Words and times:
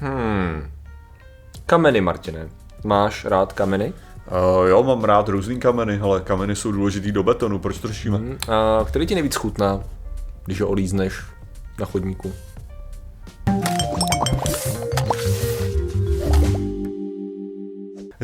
Hmm. 0.00 0.70
Kameny, 1.66 2.00
Martine. 2.00 2.48
Máš 2.84 3.24
rád 3.24 3.52
kameny? 3.52 3.92
Uh, 4.30 4.68
jo, 4.68 4.82
mám 4.82 5.04
rád 5.04 5.28
různý 5.28 5.60
kameny, 5.60 6.00
ale 6.00 6.20
kameny 6.20 6.56
jsou 6.56 6.72
důležitý 6.72 7.12
do 7.12 7.22
betonu, 7.22 7.58
proč 7.58 7.78
to 7.78 7.88
řešíme? 7.88 8.18
Hmm. 8.18 8.38
A 8.48 8.84
který 8.84 9.06
ti 9.06 9.14
nejvíc 9.14 9.34
chutná, 9.34 9.80
když 10.44 10.60
ho 10.60 10.68
olízneš 10.68 11.20
na 11.78 11.86
chodníku? 11.86 12.32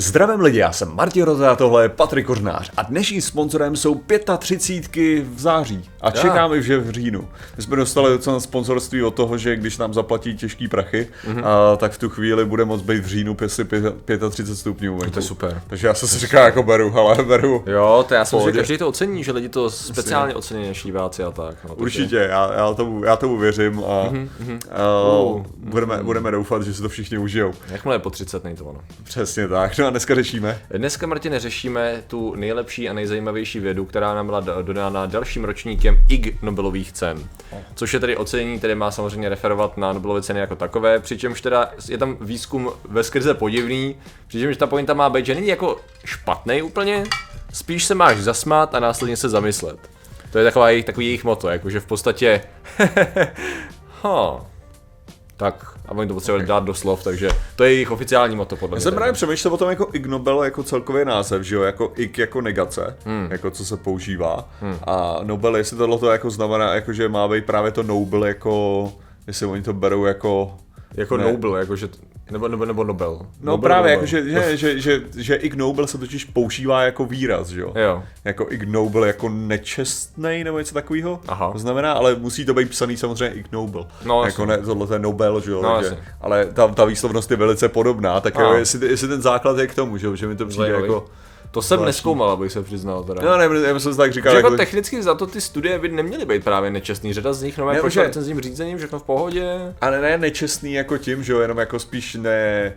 Zdravím 0.04 0.40
lidi, 0.40 0.58
já 0.58 0.72
jsem 0.72 0.94
Martin 0.94 1.22
Roza 1.22 1.52
a 1.52 1.56
tohle 1.56 1.82
je 1.82 1.88
Patrik 1.88 2.26
Kořnář 2.26 2.70
a 2.76 2.82
dnešním 2.82 3.20
sponzorem 3.20 3.76
jsou 3.76 4.00
35 4.38 5.24
v 5.34 5.40
září 5.40 5.90
a 6.00 6.10
čekáme, 6.10 6.62
že 6.62 6.78
v 6.78 6.90
říjnu. 6.90 7.28
My 7.56 7.62
jsme 7.62 7.76
dostali 7.76 8.10
docela 8.10 8.40
sponzorství 8.40 9.02
od 9.02 9.14
toho, 9.14 9.38
že 9.38 9.56
když 9.56 9.78
nám 9.78 9.94
zaplatí 9.94 10.36
těžký 10.36 10.68
prachy, 10.68 11.08
mm-hmm. 11.26 11.46
a, 11.46 11.76
tak 11.76 11.92
v 11.92 11.98
tu 11.98 12.08
chvíli 12.08 12.44
bude 12.44 12.64
moc 12.64 12.82
být 12.82 13.00
v 13.00 13.06
říjnu 13.06 13.36
35 14.30 14.56
stupňů. 14.56 14.98
To 14.98 15.18
je 15.18 15.22
super. 15.22 15.62
Takže 15.66 15.86
já 15.86 15.94
jsem 15.94 16.08
si 16.08 16.18
říkal 16.18 16.44
jako 16.44 16.62
beru, 16.62 16.98
ale 16.98 17.24
beru. 17.24 17.64
Jo, 17.66 18.04
to 18.08 18.14
já 18.14 18.24
jsem 18.24 18.40
že 18.40 18.52
každý 18.52 18.78
to 18.78 18.88
ocení, 18.88 19.24
že 19.24 19.32
lidi 19.32 19.48
to 19.48 19.70
speciálně 19.70 20.34
ocení 20.34 20.68
než 20.68 20.82
diváci 20.82 21.22
a 21.22 21.30
tak. 21.30 21.56
No, 21.64 21.70
takže... 21.70 21.82
Určitě, 21.82 22.16
já, 22.16 22.52
já, 22.54 22.74
tomu, 22.74 23.04
já 23.04 23.16
tomu 23.16 23.38
věřím 23.38 23.78
a, 23.78 24.10
mm-hmm. 24.10 24.58
a 24.70 25.12
uh, 25.20 25.42
budeme, 25.56 26.02
budeme 26.02 26.30
doufat, 26.30 26.62
že 26.62 26.74
si 26.74 26.82
to 26.82 26.88
všichni 26.88 27.18
užijou. 27.18 27.52
Jakmile 27.68 27.94
je 27.94 27.98
po 27.98 28.10
30, 28.10 28.44
nejde 28.44 28.58
to 28.58 28.64
ono. 28.64 28.80
Přesně 29.04 29.48
tak. 29.48 29.78
No 29.78 29.93
dneska 29.94 30.14
řešíme? 30.14 30.60
Dneska, 30.70 31.06
Martine, 31.06 31.40
řešíme 31.40 32.02
tu 32.06 32.34
nejlepší 32.34 32.88
a 32.88 32.92
nejzajímavější 32.92 33.60
vědu, 33.60 33.84
která 33.84 34.14
nám 34.14 34.26
byla 34.26 34.40
dodána 34.40 35.06
dalším 35.06 35.44
ročníkem 35.44 35.98
IG 36.08 36.42
Nobelových 36.42 36.92
cen. 36.92 37.28
Což 37.74 37.94
je 37.94 38.00
tedy 38.00 38.16
ocenění, 38.16 38.58
které 38.58 38.74
má 38.74 38.90
samozřejmě 38.90 39.28
referovat 39.28 39.76
na 39.76 39.92
Nobelovy 39.92 40.22
ceny 40.22 40.40
jako 40.40 40.56
takové, 40.56 40.98
přičemž 40.98 41.40
teda 41.40 41.70
je 41.88 41.98
tam 41.98 42.16
výzkum 42.20 42.70
ve 42.88 43.04
skrze 43.04 43.34
podivný, 43.34 43.96
přičemž 44.26 44.56
ta 44.56 44.66
pointa 44.66 44.94
má 44.94 45.10
být, 45.10 45.26
že 45.26 45.34
není 45.34 45.48
jako 45.48 45.80
špatný 46.04 46.62
úplně, 46.62 47.04
spíš 47.52 47.84
se 47.84 47.94
máš 47.94 48.16
zasmát 48.16 48.74
a 48.74 48.80
následně 48.80 49.16
se 49.16 49.28
zamyslet. 49.28 49.78
To 50.32 50.38
je 50.38 50.44
taková 50.44 50.70
jejich, 50.70 50.84
takový 50.84 51.06
jejich 51.06 51.24
moto, 51.24 51.48
jakože 51.48 51.80
v 51.80 51.86
podstatě 51.86 52.40
huh, 54.02 54.40
tak 55.36 55.73
a 55.86 55.92
oni 55.92 56.08
to 56.08 56.14
potřebovali 56.14 56.44
okay. 56.44 56.48
dát 56.48 56.64
do 56.64 56.74
slov, 56.74 57.04
takže 57.04 57.30
to 57.56 57.64
je 57.64 57.72
jejich 57.72 57.90
oficiální 57.90 58.36
moto 58.36 58.56
podle 58.56 58.76
mě. 58.76 58.80
Já 58.80 58.80
jsem 58.80 58.94
právě 58.94 59.12
přemýšlel 59.12 59.54
o 59.54 59.56
tom 59.56 59.70
jako 59.70 59.88
Ig 59.92 60.06
Nobel 60.06 60.44
jako 60.44 60.62
celkový 60.62 61.04
název, 61.04 61.42
že 61.42 61.54
jo, 61.54 61.62
jako 61.62 61.92
Ig 61.96 62.18
jako 62.18 62.40
negace, 62.40 62.96
hmm. 63.04 63.28
jako 63.30 63.50
co 63.50 63.64
se 63.64 63.76
používá. 63.76 64.48
Hmm. 64.60 64.78
A 64.86 65.18
Nobel, 65.22 65.56
jestli 65.56 65.76
tohle 65.76 65.98
to 65.98 66.10
jako 66.10 66.30
znamená, 66.30 66.74
jako 66.74 66.92
že 66.92 67.08
má 67.08 67.28
být 67.28 67.46
právě 67.46 67.70
to 67.70 67.82
Nobel 67.82 68.24
jako, 68.24 68.92
jestli 69.26 69.46
oni 69.46 69.62
to 69.62 69.72
berou 69.72 70.04
jako 70.04 70.54
jako 70.94 71.16
ne. 71.16 71.24
Nobel, 71.24 71.56
jako 71.56 71.76
že 71.76 71.88
nebo, 72.30 72.48
nebo, 72.48 72.64
nebo 72.64 72.84
Nobel. 72.84 73.18
No 73.20 73.26
Nobel, 73.52 73.68
právě, 73.68 73.92
jako, 73.92 74.06
že, 74.06 74.30
že, 74.30 74.56
že, 74.56 74.80
že, 74.80 75.00
že 75.16 75.38
Nobel 75.56 75.86
se 75.86 75.98
totiž 75.98 76.24
používá 76.24 76.82
jako 76.82 77.04
výraz, 77.04 77.48
že 77.48 77.60
jo? 77.60 77.72
jo. 77.76 78.02
Jako 78.24 78.46
Ig 78.50 78.62
Nobel 78.62 79.04
jako 79.04 79.28
nečestný 79.28 80.44
nebo 80.44 80.58
něco 80.58 80.74
takového. 80.74 81.20
Aha. 81.28 81.52
To 81.52 81.58
znamená, 81.58 81.92
ale 81.92 82.14
musí 82.14 82.44
to 82.44 82.54
být 82.54 82.70
psaný 82.70 82.96
samozřejmě 82.96 83.34
Ig 83.34 83.52
Nobel. 83.52 83.86
No, 84.04 84.24
jako 84.24 84.46
ne, 84.46 84.58
tohle 84.58 84.96
je 84.96 84.98
Nobel, 84.98 85.40
že 85.40 85.50
jo? 85.50 85.62
No, 85.62 85.82
že, 85.82 85.98
ale 86.20 86.46
ta, 86.46 86.68
ta 86.68 86.84
výslovnost 86.84 87.30
je 87.30 87.36
velice 87.36 87.68
podobná, 87.68 88.20
tak 88.20 88.38
jo, 88.38 88.52
jestli, 88.52 88.88
jestli, 88.88 89.08
ten 89.08 89.22
základ 89.22 89.58
je 89.58 89.66
k 89.66 89.74
tomu, 89.74 89.96
že, 89.96 90.16
že 90.16 90.26
mi 90.26 90.36
to 90.36 90.46
přijde 90.46 90.62
Zajímavý. 90.62 90.84
jako 90.84 91.06
to 91.54 91.62
jsem 91.62 91.78
Zvláštní. 91.78 91.88
neskoumal, 91.88 92.30
abych 92.30 92.52
se 92.52 92.62
přiznal 92.62 93.04
teda. 93.04 93.22
No, 93.22 93.38
ne, 93.38 93.68
já 93.68 93.78
jsem 93.78 93.96
tak 93.96 94.12
říkal. 94.12 94.32
Že 94.32 94.36
jako, 94.36 94.46
jako 94.46 94.56
technicky 94.56 95.02
za 95.02 95.14
to 95.14 95.26
ty 95.26 95.40
studie 95.40 95.78
by 95.78 95.88
neměly 95.88 96.26
být 96.26 96.44
právě 96.44 96.70
nečestný. 96.70 97.12
Řada 97.12 97.32
z 97.32 97.42
nich 97.42 97.58
no, 97.58 97.70
jako 97.70 97.80
prošla 97.80 98.02
recenzním 98.02 98.40
řízením, 98.40 98.78
všechno 98.78 98.98
v 98.98 99.02
pohodě. 99.02 99.74
Ale 99.80 100.00
ne 100.00 100.18
nečestný 100.18 100.72
jako 100.72 100.98
tím, 100.98 101.22
že 101.22 101.32
jo, 101.32 101.40
jenom 101.40 101.58
jako 101.58 101.78
spíš 101.78 102.14
ne 102.14 102.72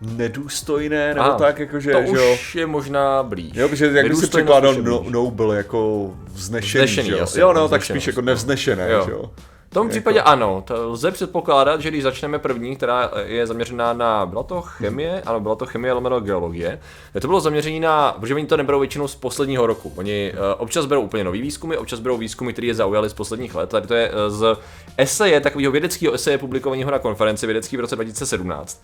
nedůstojné, 0.00 1.08
nebo 1.08 1.20
Aha, 1.20 1.38
tak, 1.38 1.58
jakože, 1.58 1.92
to 1.92 2.16
že 2.16 2.32
už 2.34 2.54
je 2.54 2.66
možná 2.66 3.22
blíž. 3.22 3.52
Jo, 3.54 3.68
protože 3.68 3.86
jak 3.86 4.08
by 4.08 4.16
si 4.16 4.26
překládal 4.26 4.74
no, 4.74 5.04
noble 5.08 5.56
jako 5.56 6.10
vznešený, 6.26 6.84
vznešený 6.84 7.08
že 7.08 7.16
jo? 7.16 7.26
jo, 7.36 7.52
no, 7.52 7.68
tak 7.68 7.84
spíš 7.84 8.06
jako 8.06 8.20
nevznešené, 8.20 8.90
jo. 8.90 9.02
že 9.04 9.10
jo? 9.10 9.30
V 9.72 9.74
tom 9.74 9.88
případě 9.88 10.18
jako... 10.18 10.28
ano, 10.28 10.62
to 10.66 10.88
lze 10.88 11.10
předpokládat, 11.10 11.80
že 11.80 11.88
když 11.88 12.02
začneme 12.02 12.38
první, 12.38 12.76
která 12.76 13.10
je 13.24 13.46
zaměřená 13.46 13.92
na, 13.92 14.26
byla 14.26 14.42
to 14.42 14.62
chemie, 14.62 15.22
ano, 15.26 15.40
byla 15.40 15.54
to 15.54 15.66
chemie 15.66 15.92
lomeno 15.92 16.20
geologie, 16.20 16.80
to 17.20 17.28
bylo 17.28 17.40
zaměření 17.40 17.80
na, 17.80 18.16
protože 18.20 18.34
oni 18.34 18.46
to 18.46 18.56
neberou 18.56 18.80
většinou 18.80 19.08
z 19.08 19.14
posledního 19.14 19.66
roku. 19.66 19.92
Oni 19.96 20.32
uh, 20.32 20.38
občas 20.58 20.86
berou 20.86 21.00
úplně 21.00 21.24
nový 21.24 21.42
výzkumy, 21.42 21.76
občas 21.76 22.00
berou 22.00 22.16
výzkumy, 22.16 22.52
které 22.52 22.66
je 22.66 22.74
zaujaly 22.74 23.10
z 23.10 23.12
posledních 23.12 23.54
let. 23.54 23.70
Tady 23.70 23.86
to 23.86 23.94
je 23.94 24.10
uh, 24.10 24.16
z 24.28 24.56
eseje, 24.96 25.40
takového 25.40 25.72
vědeckého 25.72 26.14
eseje 26.14 26.38
publikovaného 26.38 26.90
na 26.90 26.98
konferenci 26.98 27.46
vědecký 27.46 27.76
v 27.76 27.80
roce 27.80 27.94
2017. 27.94 28.82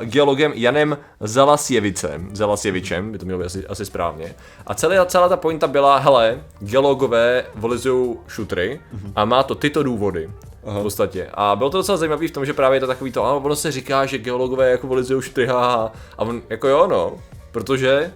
Uh, 0.00 0.06
geologem 0.06 0.52
Janem 0.54 0.98
Zalasjevicem, 1.20 2.36
Zalasjevičem, 2.36 3.12
by 3.12 3.18
to 3.18 3.24
mělo 3.24 3.40
být 3.40 3.46
asi, 3.46 3.66
asi 3.66 3.84
správně. 3.84 4.34
A 4.66 4.74
celá, 4.74 5.04
celá 5.04 5.28
ta 5.28 5.36
pointa 5.36 5.66
byla, 5.66 5.96
hele, 5.96 6.40
geologové 6.60 7.44
volizují 7.54 8.16
šutry 8.28 8.80
a 9.16 9.24
má 9.24 9.42
to 9.42 9.54
tyto 9.54 9.82
důvody 9.82 10.09
vody. 10.10 10.30
Aha. 10.66 10.80
v 10.80 10.82
podstatě. 10.82 11.30
A 11.34 11.56
bylo 11.56 11.70
to 11.70 11.78
docela 11.78 11.98
zajímavé 11.98 12.28
v 12.28 12.30
tom, 12.30 12.44
že 12.44 12.52
právě 12.52 12.76
je 12.76 12.80
to 12.80 12.86
takový 12.86 13.12
to, 13.12 13.24
ano, 13.24 13.40
ono 13.44 13.56
se 13.56 13.72
říká, 13.72 14.06
že 14.06 14.18
geologové 14.18 14.70
jako 14.70 14.86
volizují 14.86 15.22
štyha 15.22 15.92
a 16.18 16.22
on 16.22 16.42
jako 16.50 16.68
jo, 16.68 16.86
no, 16.86 17.18
protože 17.52 18.12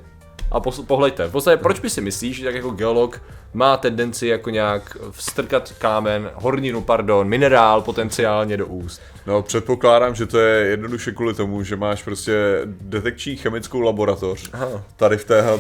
a 0.50 0.60
posl- 0.60 0.87
pohleďte, 0.87 1.28
v 1.28 1.32
podstatě 1.32 1.56
proč 1.56 1.81
by 1.81 1.91
si 1.91 2.00
myslíš, 2.00 2.37
že 2.37 2.44
tak 2.44 2.55
jako 2.55 2.71
geolog 2.71 3.21
má 3.55 3.77
tendenci 3.77 4.27
jako 4.27 4.50
nějak 4.50 4.97
vstrkat 5.10 5.72
kámen, 5.78 6.31
horninu, 6.34 6.81
pardon, 6.82 7.28
minerál 7.28 7.81
potenciálně 7.81 8.56
do 8.56 8.66
úst? 8.66 9.00
No, 9.26 9.43
předpokládám, 9.43 10.15
že 10.15 10.26
to 10.26 10.38
je 10.38 10.66
jednoduše 10.66 11.12
kvůli 11.12 11.34
tomu, 11.34 11.62
že 11.62 11.76
máš 11.76 12.03
prostě 12.03 12.32
detekční 12.65 13.37
chemickou 13.37 13.81
laboratoř. 13.81 14.50
Aha. 14.53 14.82
Tady 14.97 15.16
v 15.16 15.25
téhle, 15.25 15.59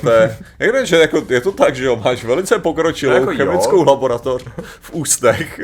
jak 0.58 0.86
že 0.86 0.96
jako, 0.98 1.22
je 1.28 1.40
to 1.40 1.52
tak, 1.52 1.76
že 1.76 1.84
jo, 1.84 1.96
máš 2.04 2.24
velice 2.24 2.58
pokročilou 2.58 3.14
jako 3.14 3.34
chemickou 3.34 3.76
jo. 3.76 3.84
laboratoř 3.84 4.44
v 4.80 4.94
ústech. 4.94 5.60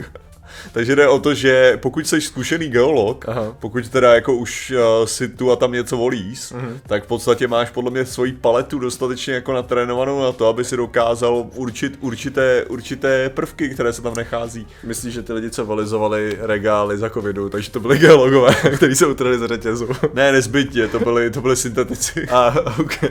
Takže 0.72 0.96
jde 0.96 1.08
o 1.08 1.18
to, 1.18 1.34
že 1.34 1.78
pokud 1.82 2.08
jsi 2.08 2.20
zkušený 2.20 2.68
geolog, 2.68 3.28
Aha. 3.28 3.56
pokud 3.58 3.88
teda 3.88 4.14
jako 4.14 4.34
už 4.34 4.70
uh, 4.70 5.06
si 5.06 5.28
tu 5.28 5.52
a 5.52 5.56
tam 5.56 5.72
něco 5.72 5.96
volíš, 5.96 6.38
uh-huh. 6.38 6.80
tak 6.86 7.04
v 7.04 7.06
podstatě 7.06 7.48
máš 7.48 7.70
podle 7.70 7.90
mě 7.90 8.06
svoji 8.06 8.32
paletu 8.32 8.78
dostatečně 8.78 9.34
jako 9.34 9.52
natrénovanou 9.52 10.22
na 10.22 10.32
to, 10.32 10.46
aby 10.46 10.64
si 10.64 10.76
dokázal 10.76 11.46
určit 11.54 11.98
určité, 12.00 12.64
určité 12.68 13.28
prvky, 13.28 13.68
které 13.68 13.92
se 13.92 14.02
tam 14.02 14.14
nechází. 14.14 14.66
Myslíš, 14.84 15.14
že 15.14 15.22
ty 15.22 15.32
lidi, 15.32 15.50
co 15.50 15.66
valizovali 15.66 16.38
regály 16.40 16.98
za 16.98 17.10
covidu, 17.10 17.48
takže 17.48 17.70
to 17.70 17.80
byly 17.80 17.98
geologové, 17.98 18.54
kteří 18.76 18.94
se 18.94 19.06
utrhli 19.06 19.38
z 19.38 19.46
řetězu? 19.46 19.88
ne, 20.14 20.32
nezbytně, 20.32 20.88
to 20.88 21.00
byly, 21.00 21.30
to 21.30 21.40
byly 21.40 21.56
syntetici. 21.56 22.26
A, 22.30 22.54
okay. 22.80 23.10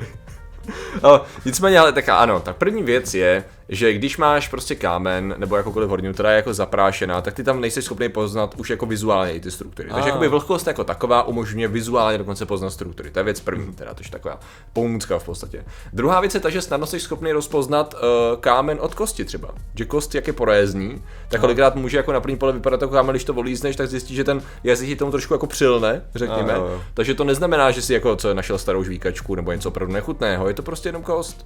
No, 1.03 1.21
nicméně, 1.45 1.79
ale 1.79 1.91
tak 1.91 2.09
ano, 2.09 2.39
tak 2.39 2.55
první 2.55 2.83
věc 2.83 3.13
je, 3.13 3.43
že 3.69 3.93
když 3.93 4.17
máš 4.17 4.47
prostě 4.47 4.75
kámen 4.75 5.35
nebo 5.37 5.57
jakoukoliv 5.57 5.89
horninu, 5.89 6.13
která 6.13 6.31
je 6.31 6.35
jako 6.35 6.53
zaprášená, 6.53 7.21
tak 7.21 7.33
ty 7.33 7.43
tam 7.43 7.61
nejsi 7.61 7.81
schopný 7.81 8.09
poznat 8.09 8.55
už 8.57 8.69
jako 8.69 8.85
vizuálně 8.85 9.39
ty 9.39 9.51
struktury. 9.51 9.89
Takže 9.93 10.09
jakoby 10.09 10.27
vlhkost 10.27 10.67
jako 10.67 10.83
taková 10.83 11.23
umožňuje 11.23 11.67
vizuálně 11.67 12.17
dokonce 12.17 12.45
poznat 12.45 12.69
struktury. 12.69 13.11
To 13.11 13.19
je 13.19 13.23
věc 13.23 13.39
první, 13.39 13.73
teda, 13.73 13.93
to 13.93 14.03
je 14.03 14.09
taková 14.11 14.39
pomůcka 14.73 15.19
v 15.19 15.25
podstatě. 15.25 15.65
Druhá 15.93 16.19
věc 16.19 16.33
je 16.33 16.39
ta, 16.39 16.49
že 16.49 16.61
snadno 16.61 16.85
jsi 16.85 16.99
schopný 16.99 17.31
rozpoznat 17.31 17.93
uh, 17.93 18.39
kámen 18.39 18.77
od 18.81 18.95
kosti 18.95 19.25
třeba. 19.25 19.49
Že 19.75 19.85
kost 19.85 20.15
jak 20.15 20.27
je 20.27 20.33
porézní, 20.33 21.03
tak 21.29 21.41
kolikrát 21.41 21.75
může 21.75 21.97
jako 21.97 22.13
na 22.13 22.21
první 22.21 22.37
pole 22.37 22.53
vypadat 22.53 22.81
jako 22.81 22.93
kámen, 22.93 23.13
když 23.13 23.23
to 23.23 23.33
volízneš, 23.33 23.75
tak 23.75 23.87
zjistíš, 23.87 24.15
že 24.15 24.23
ten 24.23 24.41
jazyk 24.63 24.99
tomu 24.99 25.11
trošku 25.11 25.33
jako 25.33 25.47
přilne, 25.47 26.01
řekněme. 26.15 26.53
Takže 26.93 27.13
to 27.13 27.23
neznamená, 27.23 27.71
že 27.71 27.81
si 27.81 27.93
jako 27.93 28.15
co 28.15 28.33
našel 28.33 28.57
starou 28.57 28.83
žvíkačku 28.83 29.35
nebo 29.35 29.51
něco 29.51 29.69
opravdu 29.69 29.93
nechutného, 29.93 30.47
je 30.47 30.53
to 30.53 30.61
prostě 30.63 30.89
jenom 30.89 31.03
kost. 31.03 31.45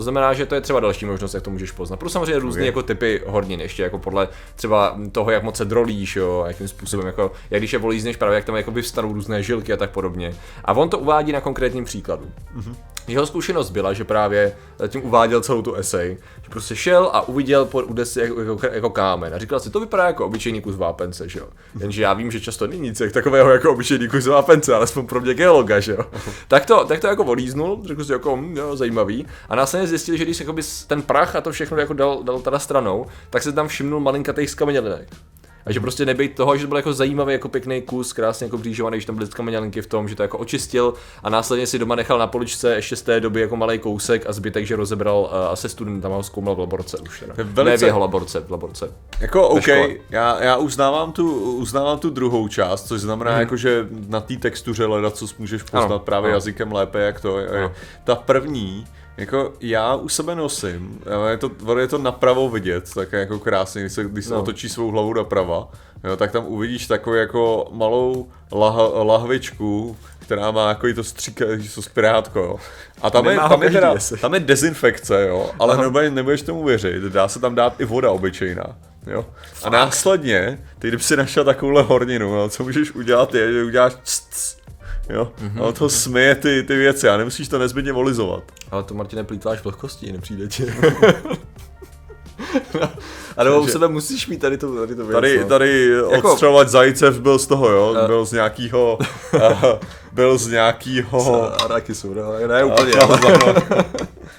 To 0.00 0.04
znamená, 0.04 0.32
že 0.32 0.46
to 0.46 0.54
je 0.54 0.60
třeba 0.60 0.80
další 0.80 1.06
možnost, 1.06 1.34
jak 1.34 1.42
to 1.42 1.50
můžeš 1.50 1.70
poznat. 1.70 1.96
Plus 1.96 2.12
samozřejmě 2.12 2.38
různé 2.38 2.60
okay. 2.60 2.66
jako 2.66 2.82
typy 2.82 3.22
hornin, 3.26 3.60
ještě 3.60 3.82
jako 3.82 3.98
podle 3.98 4.28
třeba 4.56 4.98
toho, 5.12 5.30
jak 5.30 5.42
moc 5.42 5.56
se 5.56 5.64
drolíš, 5.64 6.16
jo, 6.16 6.44
jakým 6.46 6.68
způsobem, 6.68 7.06
jako, 7.06 7.32
jak 7.50 7.60
když 7.60 7.72
je 7.72 7.78
volízneš 7.78 8.16
právě, 8.16 8.34
jak 8.34 8.44
tam 8.44 8.56
jako 8.56 8.70
vyvstanou 8.70 9.12
různé 9.12 9.42
žilky 9.42 9.72
a 9.72 9.76
tak 9.76 9.90
podobně. 9.90 10.34
A 10.64 10.72
on 10.72 10.88
to 10.88 10.98
uvádí 10.98 11.32
na 11.32 11.40
konkrétním 11.40 11.84
příkladu. 11.84 12.30
Mm-hmm. 12.56 12.74
Jeho 13.08 13.26
zkušenost 13.26 13.70
byla, 13.70 13.92
že 13.92 14.04
právě 14.04 14.56
tím 14.88 15.04
uváděl 15.04 15.40
celou 15.40 15.62
tu 15.62 15.74
esej, 15.74 16.18
že 16.42 16.50
prostě 16.50 16.76
šel 16.76 17.10
a 17.12 17.28
uviděl 17.28 17.64
pod 17.64 17.84
údesy 17.84 18.20
jako, 18.20 18.40
jako, 18.40 18.66
jako, 18.72 18.90
kámen 18.90 19.34
a 19.34 19.38
říkal 19.38 19.60
si, 19.60 19.70
to 19.70 19.80
vypadá 19.80 20.06
jako 20.06 20.26
obyčejný 20.26 20.60
kus 20.60 20.76
vápence, 20.76 21.28
že 21.28 21.38
jo. 21.38 21.48
Jenže 21.78 22.02
já 22.02 22.12
vím, 22.12 22.30
že 22.30 22.40
často 22.40 22.66
není 22.66 22.82
nic 22.82 23.02
takového 23.12 23.50
jako 23.50 23.72
obyčejný 23.72 24.08
kus 24.08 24.26
vápence, 24.26 24.74
alespoň 24.74 25.06
pro 25.06 25.20
mě 25.20 25.34
geologa, 25.34 25.80
že 25.80 25.92
jo. 25.92 26.04
tak, 26.48 26.66
to, 26.66 26.84
tak 26.84 27.00
to 27.00 27.06
jako 27.06 27.24
volíznul, 27.24 27.82
řekl 27.84 28.04
si 28.04 28.12
jako, 28.12 28.36
hm, 28.36 28.56
jo, 28.56 28.76
zajímavý. 28.76 29.26
A 29.48 29.56
následně 29.56 29.88
zjistil, 29.88 30.16
že 30.16 30.24
když 30.24 30.40
jakoby 30.40 30.62
ten 30.86 31.02
prach 31.02 31.36
a 31.36 31.40
to 31.40 31.52
všechno 31.52 31.76
jako 31.76 31.92
dal, 31.92 32.22
dal 32.22 32.40
teda 32.40 32.58
stranou, 32.58 33.06
tak 33.30 33.42
se 33.42 33.52
tam 33.52 33.68
všimnul 33.68 34.00
malinkatých 34.00 34.50
skamenělinek. 34.50 35.08
A 35.66 35.72
že 35.72 35.80
prostě 35.80 36.06
nebejt 36.06 36.34
toho, 36.34 36.56
že 36.56 36.62
to 36.62 36.68
byl 36.68 36.76
jako 36.76 36.92
zajímavý, 36.92 37.32
jako 37.32 37.48
pěkný 37.48 37.82
kus, 37.82 38.12
krásně 38.12 38.44
jako 38.44 38.58
břížovaný, 38.58 39.00
že 39.00 39.06
tam 39.06 39.16
byly 39.16 39.28
kamenělinky 39.28 39.82
v 39.82 39.86
tom, 39.86 40.08
že 40.08 40.16
to 40.16 40.22
jako 40.22 40.38
očistil 40.38 40.94
a 41.22 41.30
následně 41.30 41.66
si 41.66 41.78
doma 41.78 41.94
nechal 41.94 42.18
na 42.18 42.26
poličce 42.26 42.74
ještě 42.74 42.96
z 42.96 43.02
té 43.02 43.20
doby 43.20 43.40
jako 43.40 43.56
malý 43.56 43.78
kousek 43.78 44.24
a 44.26 44.32
zbytek, 44.32 44.66
že 44.66 44.76
rozebral 44.76 45.20
uh, 45.20 45.52
asi 45.52 45.68
student 45.68 46.02
tam 46.02 46.12
ho 46.12 46.22
zkoumal 46.22 46.54
v 46.54 46.58
laborce 46.58 46.98
už 46.98 47.20
teda. 47.20 47.34
Velice... 47.36 47.70
Ne 47.70 47.76
v 47.76 47.82
jeho 47.82 47.98
laborce, 47.98 48.40
v 48.40 48.50
laborce. 48.50 48.92
Jako 49.20 49.48
OK, 49.48 49.68
já, 50.10 50.42
já 50.42 50.56
uznávám 50.56 51.12
tu, 51.12 51.54
uznávám 51.56 51.98
tu 51.98 52.10
druhou 52.10 52.48
část, 52.48 52.86
což 52.86 53.00
znamená 53.00 53.30
hmm. 53.30 53.40
jako, 53.40 53.56
že 53.56 53.86
na 54.08 54.20
té 54.20 54.36
textuře 54.36 54.86
leda, 54.86 55.10
co 55.10 55.26
můžeš 55.38 55.62
poznat 55.62 55.84
ano, 55.84 55.98
právě 55.98 56.28
ano. 56.28 56.36
jazykem 56.36 56.72
lépe, 56.72 57.00
jak 57.00 57.20
to 57.20 57.38
je. 57.38 57.72
Ta 58.04 58.14
první, 58.14 58.86
jako 59.16 59.52
já 59.60 59.94
u 59.94 60.08
sebe 60.08 60.34
nosím, 60.34 61.00
je 61.30 61.36
to, 61.36 61.78
je 61.78 61.88
to 61.88 61.98
napravo 61.98 62.48
vidět, 62.48 62.94
tak 62.94 63.12
jako 63.12 63.38
krásně, 63.38 63.80
když 63.80 63.92
se, 63.92 64.04
když 64.04 64.24
se 64.24 64.34
no. 64.34 64.40
otočí 64.40 64.68
svou 64.68 64.90
hlavu 64.90 65.14
naprava, 65.14 65.68
jo, 66.04 66.16
tak 66.16 66.32
tam 66.32 66.46
uvidíš 66.46 66.86
takovou 66.86 67.16
jako 67.16 67.68
malou 67.72 68.28
lah, 68.52 68.74
lahvičku, 68.92 69.96
která 70.18 70.50
má 70.50 70.68
jako 70.68 70.86
to 70.94 71.04
stříka, 71.04 71.44
to 71.74 71.82
spirátko, 71.82 72.38
jo. 72.38 72.56
A 73.02 73.10
tam 73.10 73.26
je, 73.26 73.36
tam, 73.36 73.62
je 73.62 73.70
teda, 73.70 73.94
tam 74.20 74.34
je 74.34 74.40
dezinfekce, 74.40 75.26
jo, 75.26 75.50
ale 75.58 75.76
nebudeš, 75.76 76.10
nebudeš 76.12 76.42
tomu 76.42 76.64
věřit, 76.64 77.02
dá 77.02 77.28
se 77.28 77.40
tam 77.40 77.54
dát 77.54 77.80
i 77.80 77.84
voda 77.84 78.10
obyčejná. 78.10 78.76
Jo. 79.06 79.26
A 79.62 79.70
následně, 79.70 80.58
ty 80.78 80.88
kdyby 80.88 81.02
si 81.02 81.16
našel 81.16 81.44
takovouhle 81.44 81.82
horninu, 81.82 82.34
jo, 82.34 82.48
co 82.48 82.64
můžeš 82.64 82.92
udělat 82.92 83.34
je, 83.34 83.52
že 83.52 83.64
uděláš 83.64 83.92
cs, 84.02 84.56
jo, 85.12 85.32
mm-hmm. 85.42 85.68
a 85.68 85.72
to 85.72 85.88
smije 85.88 86.34
ty, 86.34 86.62
ty 86.62 86.76
věci 86.76 87.08
a 87.08 87.16
nemusíš 87.16 87.48
to 87.48 87.58
nezbytně 87.58 87.92
volizovat. 87.92 88.42
Ale 88.70 88.82
to 88.82 88.94
Martine 88.94 89.24
plítváš 89.24 89.64
vlhkostí, 89.64 90.12
nepřijde 90.12 90.48
ti. 90.48 90.66
A 93.36 93.44
nebo 93.44 93.60
u 93.60 93.66
sebe 93.66 93.88
musíš 93.88 94.26
mít 94.26 94.40
tady 94.40 94.58
to, 94.58 94.74
tady 94.74 94.94
to 94.94 95.06
věc, 95.06 95.14
Tady, 95.14 95.38
no. 95.38 95.46
tady 95.46 95.90
jako... 96.10 96.30
odstřelovat 96.30 96.68
zajíce 96.68 97.10
byl 97.10 97.38
z 97.38 97.46
toho, 97.46 97.68
jo? 97.68 97.90
Uh... 98.00 98.06
Byl 98.06 98.24
z 98.24 98.32
nějakýho... 98.32 98.98
uh, 99.34 99.62
byl 100.12 100.38
z 100.38 100.48
nějakýho... 100.48 101.52
Arakisu, 101.64 102.14
no, 102.14 102.46
ne 102.48 102.64
úplně. 102.64 102.92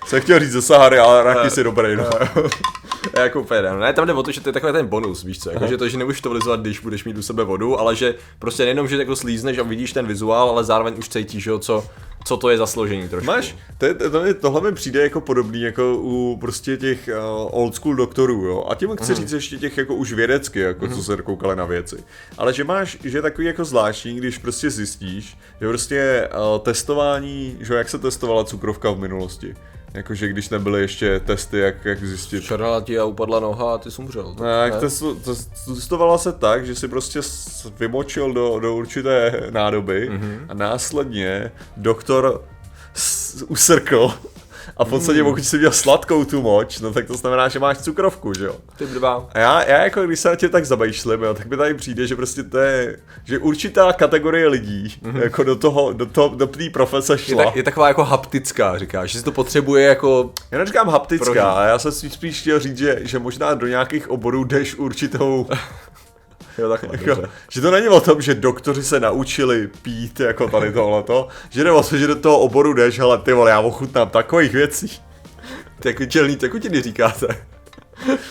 Jsem 0.05 0.21
chtěl 0.21 0.39
říct 0.39 0.51
ze 0.51 0.61
Sahary, 0.61 0.99
ale 0.99 1.19
Arakis 1.19 1.57
je 1.57 1.63
dobrý, 1.63 1.95
no. 1.95 2.09
jako 3.19 3.41
úplně 3.41 3.61
ne. 3.61 3.77
ne, 3.77 3.93
tam 3.93 4.07
jde 4.07 4.13
o 4.13 4.23
to, 4.23 4.31
že 4.31 4.41
to 4.41 4.49
je 4.49 4.53
takový 4.53 4.73
ten 4.73 4.87
bonus, 4.87 5.23
víš 5.23 5.39
co, 5.39 5.51
jako, 5.51 5.67
že 5.67 5.77
to, 5.77 5.89
že 5.89 5.97
nemůžeš 5.97 6.21
to 6.21 6.29
vylizovat, 6.29 6.61
když 6.61 6.79
budeš 6.79 7.03
mít 7.05 7.17
u 7.17 7.21
sebe 7.21 7.43
vodu, 7.43 7.79
ale 7.79 7.95
že 7.95 8.15
prostě 8.39 8.63
nejenom, 8.63 8.87
že 8.87 8.97
jako 8.97 9.15
slízneš 9.15 9.57
a 9.57 9.63
vidíš 9.63 9.93
ten 9.93 10.07
vizuál, 10.07 10.49
ale 10.49 10.63
zároveň 10.63 10.93
už 10.97 11.09
cítíš, 11.09 11.45
jo, 11.45 11.59
co, 11.59 11.85
co 12.23 12.37
to 12.37 12.49
je 12.49 12.57
za 12.57 12.65
složení 12.65 13.09
trošku. 13.09 13.27
Máš, 13.27 13.55
to, 13.77 13.93
to, 13.93 14.09
to, 14.09 14.33
tohle 14.33 14.61
mi 14.61 14.71
přijde 14.71 15.01
jako 15.01 15.21
podobný 15.21 15.61
jako 15.61 15.97
u 15.97 16.37
prostě 16.41 16.77
těch 16.77 17.09
uh, 17.09 17.61
old 17.61 17.75
school 17.75 17.95
doktorů, 17.95 18.45
jo. 18.45 18.65
A 18.69 18.75
tím 18.75 18.95
chci 18.95 19.11
mm. 19.11 19.15
říct 19.15 19.31
ještě 19.31 19.57
těch 19.57 19.77
jako 19.77 19.95
už 19.95 20.13
vědecky, 20.13 20.59
jako 20.59 20.85
mm. 20.85 20.93
co 20.93 21.03
se 21.03 21.17
koukali 21.17 21.55
na 21.55 21.65
věci. 21.65 22.03
Ale 22.37 22.53
že 22.53 22.63
máš, 22.63 22.97
že 23.03 23.17
je 23.17 23.21
takový 23.21 23.47
jako 23.47 23.65
zvláštní, 23.65 24.15
když 24.15 24.37
prostě 24.37 24.69
zjistíš, 24.69 25.37
že 25.61 25.67
prostě 25.67 26.29
uh, 26.33 26.59
testování, 26.59 27.57
že 27.59 27.73
jak 27.73 27.89
se 27.89 27.99
testovala 27.99 28.43
cukrovka 28.43 28.91
v 28.91 28.99
minulosti. 28.99 29.55
Jakože 29.93 30.27
když 30.27 30.49
nebyly 30.49 30.81
ještě 30.81 31.19
testy, 31.19 31.57
jak, 31.57 31.85
jak 31.85 32.05
zjistit. 32.05 32.43
Šarala 32.43 32.81
ti 32.81 32.99
a 32.99 33.05
upadla 33.05 33.39
noha 33.39 33.73
a 33.73 33.77
ty 33.77 33.91
jsi 33.91 34.01
umřel. 34.01 34.35
Tak 34.35 34.73
ne? 34.73 34.89
testovalo 35.65 36.17
se 36.17 36.31
tak, 36.31 36.65
že 36.65 36.75
si 36.75 36.87
prostě 36.87 37.19
vymočil 37.79 38.33
do, 38.33 38.59
do 38.59 38.75
určité 38.75 39.43
nádoby 39.49 40.09
mm-hmm. 40.09 40.45
a 40.49 40.53
následně 40.53 41.51
doktor 41.77 42.43
usrkl 43.47 44.13
a 44.77 44.85
v 44.85 44.89
podstatě, 44.89 45.23
mm. 45.23 45.29
pokud 45.29 45.45
jsi 45.45 45.57
měl 45.57 45.71
sladkou 45.71 46.25
tu 46.25 46.41
moč, 46.41 46.79
no 46.79 46.93
tak 46.93 47.07
to 47.07 47.13
znamená, 47.13 47.47
že 47.47 47.59
máš 47.59 47.77
cukrovku, 47.77 48.33
že 48.33 48.45
jo? 48.45 48.55
Ty 48.77 48.85
dva. 48.85 49.29
A 49.33 49.39
já, 49.39 49.63
já 49.63 49.83
jako 49.83 50.03
když 50.03 50.19
se 50.19 50.29
na 50.29 50.35
tě 50.35 50.49
tak 50.49 50.65
zabejšlim, 50.65 51.23
jo, 51.23 51.33
tak 51.33 51.47
mi 51.47 51.57
tady 51.57 51.73
přijde, 51.73 52.07
že 52.07 52.15
prostě 52.15 52.43
to 52.43 52.57
je, 52.57 52.97
že 53.23 53.39
určitá 53.39 53.93
kategorie 53.93 54.47
lidí, 54.47 54.95
mm-hmm. 55.03 55.21
jako 55.21 55.43
do 55.43 55.55
toho, 55.55 55.93
do 55.93 56.05
toho, 56.05 56.35
do 56.35 56.47
té 56.47 56.69
profese 56.69 57.17
šla. 57.17 57.41
Je, 57.41 57.45
tak, 57.45 57.55
je, 57.55 57.63
taková 57.63 57.87
jako 57.87 58.03
haptická, 58.03 58.77
říkáš, 58.77 59.11
že 59.11 59.19
si 59.19 59.25
to 59.25 59.31
potřebuje 59.31 59.85
jako... 59.87 60.31
Já 60.51 60.57
neříkám 60.57 60.89
haptická, 60.89 61.25
prožít. 61.25 61.41
já 61.67 61.79
jsem 61.79 61.91
spíš 61.91 62.41
chtěl 62.41 62.59
říct, 62.59 62.77
že, 62.77 62.99
že 63.01 63.19
možná 63.19 63.53
do 63.53 63.67
nějakých 63.67 64.09
oborů 64.09 64.43
jdeš 64.43 64.75
určitou 64.75 65.47
Jo, 66.57 66.69
takhle, 66.69 66.89
jako, 66.91 67.23
že 67.49 67.61
to 67.61 67.71
není 67.71 67.87
o 67.87 68.01
tom, 68.01 68.21
že 68.21 68.35
doktoři 68.35 68.83
se 68.83 68.99
naučili 68.99 69.69
pít 69.81 70.19
jako 70.19 70.47
tady 70.47 70.71
tohleto, 70.71 71.27
že 71.49 71.63
jde 71.63 71.71
o 71.71 71.83
to, 71.83 71.97
že 71.97 72.07
do 72.07 72.15
toho 72.15 72.39
oboru 72.39 72.73
jdeš, 72.73 72.99
ale 72.99 73.17
ty 73.17 73.33
vole, 73.33 73.51
já 73.51 73.59
ochutnám 73.59 74.09
takových 74.09 74.53
věcí. 74.53 75.01
Ty 75.79 75.87
jako 75.87 76.05
čelný 76.05 76.35
tekutiny 76.35 76.81
říkáte. 76.81 77.27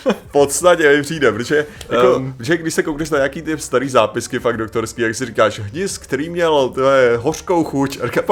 v 0.05 0.31
podstatě 0.31 0.89
mi 0.89 1.01
přijde, 1.01 1.31
protože, 1.31 1.65
jako, 1.89 2.15
um, 2.15 2.33
protože 2.33 2.57
když 2.57 2.73
se 2.73 2.83
koukneš 2.83 3.09
na 3.09 3.17
nějaký 3.17 3.41
ty 3.41 3.57
starý 3.57 3.89
zápisky 3.89 4.39
fakt 4.39 4.57
doktorský, 4.57 5.01
jak 5.01 5.15
si 5.15 5.25
říkáš, 5.25 5.59
hnis, 5.59 5.97
který 5.97 6.29
měl 6.29 6.69
tvé 6.69 7.17
hořkou 7.17 7.63
chuť, 7.63 7.99
a 8.01 8.05
říká, 8.05 8.21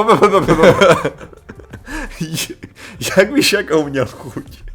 jak 3.18 3.34
víš, 3.34 3.54
jakou 3.54 3.90
měl 3.90 4.06
chuť? 4.06 4.69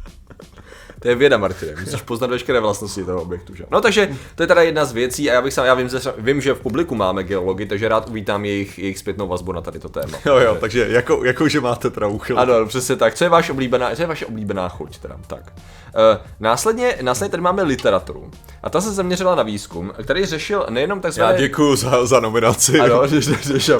To 1.05 1.09
je 1.09 1.15
věda, 1.15 1.37
Martine. 1.37 1.73
Musíš 1.79 2.01
poznat 2.01 2.29
veškeré 2.29 2.59
vlastnosti 2.59 3.03
toho 3.03 3.21
objektu. 3.21 3.55
Že? 3.55 3.65
No 3.71 3.81
takže 3.81 4.09
to 4.35 4.43
je 4.43 4.47
teda 4.47 4.61
jedna 4.61 4.85
z 4.85 4.93
věcí 4.93 5.31
a 5.31 5.33
já 5.33 5.41
bych 5.41 5.53
sám, 5.53 5.65
já 5.65 5.73
vím, 5.73 5.89
že, 5.89 5.99
vím, 6.17 6.41
že 6.41 6.53
v 6.53 6.59
publiku 6.59 6.95
máme 6.95 7.23
geology, 7.23 7.65
takže 7.65 7.87
rád 7.87 8.09
uvítám 8.09 8.45
jejich, 8.45 8.79
jejich 8.79 8.99
zpětnou 8.99 9.27
vazbu 9.27 9.51
na 9.51 9.61
tady 9.61 9.79
to 9.79 9.89
téma. 9.89 10.17
Jo, 10.25 10.37
jo, 10.37 10.57
takže 10.59 10.87
jako, 10.89 11.23
jako 11.25 11.47
že 11.47 11.61
máte 11.61 11.89
teda 11.89 12.07
uchyl. 12.07 12.39
Ano, 12.39 12.65
přesně 12.65 12.95
tak. 12.95 13.15
Co 13.15 13.23
je, 13.23 13.29
vaše 13.29 13.51
oblíbená, 13.51 13.95
co 13.95 14.01
je 14.01 14.07
vaše 14.07 14.25
oblíbená 14.25 14.69
chuť 14.69 14.97
teda? 14.97 15.15
Tak. 15.27 15.43
Uh, 15.45 16.25
následně, 16.39 16.97
následně 17.01 17.31
tady 17.31 17.43
máme 17.43 17.63
literaturu. 17.63 18.31
A 18.63 18.69
ta 18.69 18.81
se 18.81 18.91
zaměřila 18.91 19.35
na 19.35 19.43
výzkum, 19.43 19.93
který 20.03 20.25
řešil 20.25 20.65
nejenom 20.69 21.01
takzvané... 21.01 21.33
Já 21.33 21.39
děkuji 21.39 21.75
za, 21.75 22.05
za 22.05 22.19
nominaci. 22.19 22.79
Ano, 22.79 23.07
že 23.07 23.73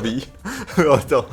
jo, 0.83 0.99
to, 1.09 1.25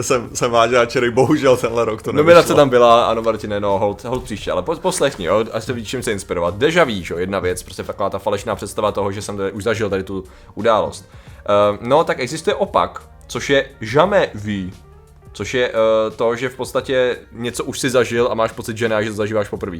jsem, 0.00 0.30
jsem 0.34 0.50
vážáčery, 0.50 1.10
bohužel 1.10 1.56
tenhle 1.56 1.84
rok 1.84 2.02
to 2.02 2.12
nevyšlo. 2.12 2.24
Nominace 2.24 2.54
tam 2.54 2.68
byla, 2.68 3.06
ano 3.06 3.22
Martine, 3.22 3.60
no, 3.60 3.78
hold, 3.78 4.04
hold 4.04 4.24
příště, 4.24 4.52
ale 4.52 4.62
poslechni, 4.62 5.29
jo, 5.30 5.44
až 5.52 5.64
se 5.64 5.82
čím 5.82 6.02
se 6.02 6.12
inspirovat. 6.12 6.58
Deja 6.58 6.84
vu, 6.84 7.02
jo, 7.10 7.18
jedna 7.18 7.38
věc, 7.38 7.62
prostě 7.62 7.82
taková 7.82 8.10
ta 8.10 8.18
falešná 8.18 8.54
představa 8.54 8.92
toho, 8.92 9.12
že 9.12 9.22
jsem 9.22 9.36
tady 9.36 9.52
už 9.52 9.64
zažil 9.64 9.90
tady 9.90 10.02
tu 10.02 10.24
událost. 10.54 11.10
Uh, 11.10 11.86
no, 11.88 12.04
tak 12.04 12.20
existuje 12.20 12.54
opak, 12.54 13.02
což 13.26 13.50
je 13.50 13.66
jamais 13.80 14.30
vu, 14.34 14.70
Což 15.32 15.54
je 15.54 15.68
uh, 15.68 15.76
to, 16.16 16.36
že 16.36 16.48
v 16.48 16.56
podstatě 16.56 17.16
něco 17.32 17.64
už 17.64 17.80
si 17.80 17.90
zažil 17.90 18.28
a 18.30 18.34
máš 18.34 18.52
pocit, 18.52 18.76
že 18.76 18.88
ne, 18.88 19.04
že 19.04 19.10
to 19.10 19.16
zažíváš 19.16 19.48
poprvé. 19.48 19.78